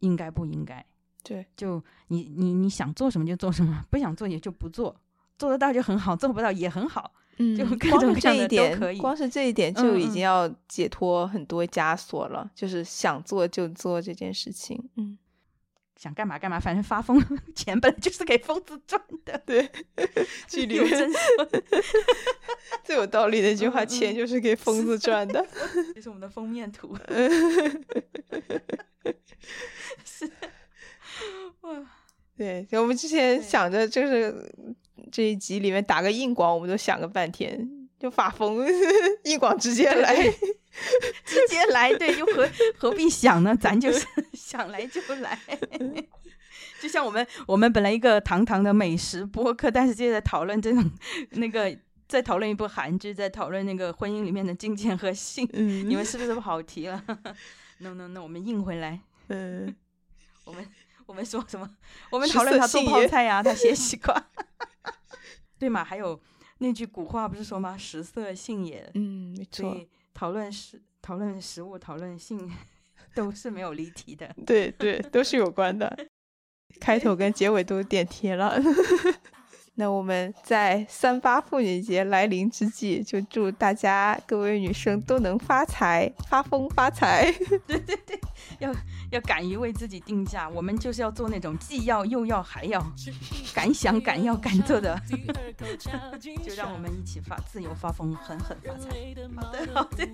[0.00, 0.84] 应该不应该。
[1.22, 4.94] 对，就你你你想做什么就做什么，不想做也就不做，
[5.38, 7.12] 做得到就很好，做不到也很好。
[7.38, 14.82] 嗯，就 各光是种各样的都这一点可以，光是这一点就已经要解脱很多枷锁了，就是想做就做这件事情。
[14.96, 15.18] 嗯，
[15.96, 17.22] 想干嘛干嘛，反正发疯
[17.54, 19.38] 钱本来就是给疯子赚的。
[19.44, 19.70] 对，
[20.48, 21.48] 剧里面有真说，
[22.82, 25.46] 最有道理的一句话：钱就是给疯子赚的。
[25.94, 26.96] 这是我们的封面图。
[30.06, 30.30] 是，
[31.60, 31.86] 哇，
[32.36, 34.54] 对，我们之前想着就是
[35.16, 37.66] 这一集里面打个硬广，我们都想个半天，
[37.98, 38.62] 就发疯，
[39.24, 40.14] 硬广直接来。
[41.24, 42.46] 直接来，对，又何
[42.76, 43.56] 何必想呢？
[43.58, 44.06] 咱就是
[44.36, 45.38] 想来就来。
[46.82, 50.84] 就像我们，我们本来一个堂堂的美食播客，但是接着讨论这种
[51.30, 51.74] 那个，
[52.06, 57.02] 在讨论一部韩剧，在讨论那个婚姻里面的金钱和性，嗯，你们是不是跑题了
[57.78, 59.00] ？No No No，我们硬回来。
[59.28, 59.74] 嗯，
[60.44, 60.68] 我们
[61.06, 61.70] 我们说什么？
[62.10, 64.14] 我们讨论他做泡菜呀、他写西瓜，
[65.58, 65.82] 对嘛？
[65.84, 66.20] 还有
[66.58, 67.76] 那句古话不是说吗？
[67.76, 68.90] 食色性也。
[68.94, 72.50] 嗯，没错，所以讨论食、讨论食物、讨论性，
[73.14, 74.34] 都是没有离题的。
[74.46, 75.96] 对对，都是有关的，
[76.80, 78.60] 开头跟结尾都点题了。
[79.78, 87.30] 那我们在三八妇女节来临之际，就祝大家各位女生都能发财、发疯、发财。
[87.68, 88.18] 对对对
[88.58, 88.74] 要
[89.10, 92.82] 要敢于为自己定价，我们就是要做那种既要又要还要，
[93.54, 94.98] 敢想敢要敢做的，
[96.42, 98.88] 就让我们一起发自由发疯，狠狠发财。
[99.36, 100.08] 好的好的，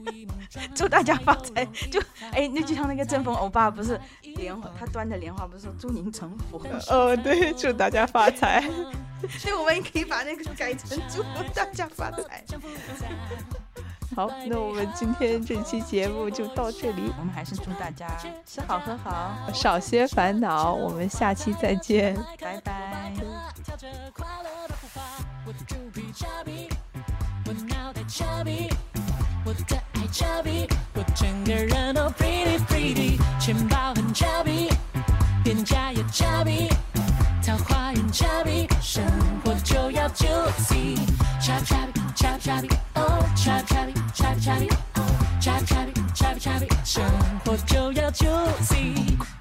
[0.75, 1.65] 祝大家发财。
[1.89, 2.01] 就
[2.33, 6.61] 哎，那就像那个正风欧巴，不是莲花，他端着莲花不是说祝您成佛。
[6.89, 8.69] 哦，对，祝大家发财。
[9.43, 11.23] 对，我们也可以把那个改成祝
[11.55, 12.45] 大家发财。
[14.15, 18.07] 好，那我们今天这期节目就到这里，我们还是祝大家
[18.45, 22.15] 吃好喝好，少些烦恼，我们下期再见。
[22.39, 23.15] 拜拜。
[23.65, 25.01] 跳着快乐的步伐，
[25.47, 26.69] 我的猪皮 chubby，
[27.47, 28.71] 我脑袋 chubby，
[29.47, 29.65] 我的
[29.95, 34.71] 爱 chubby，我整个人都 pretty pretty，钱包很 chubby，
[35.45, 36.71] 脸颊也 chubby，
[37.53, 39.05] 桃花源 chubby，生
[39.45, 45.05] 活就要 juicy，chubby chubby chubby chubby，哦 chubby chubby chubby chubby，哦
[45.39, 47.05] chubby chubby chubby chubby，生
[47.45, 49.32] 活就要 juicy。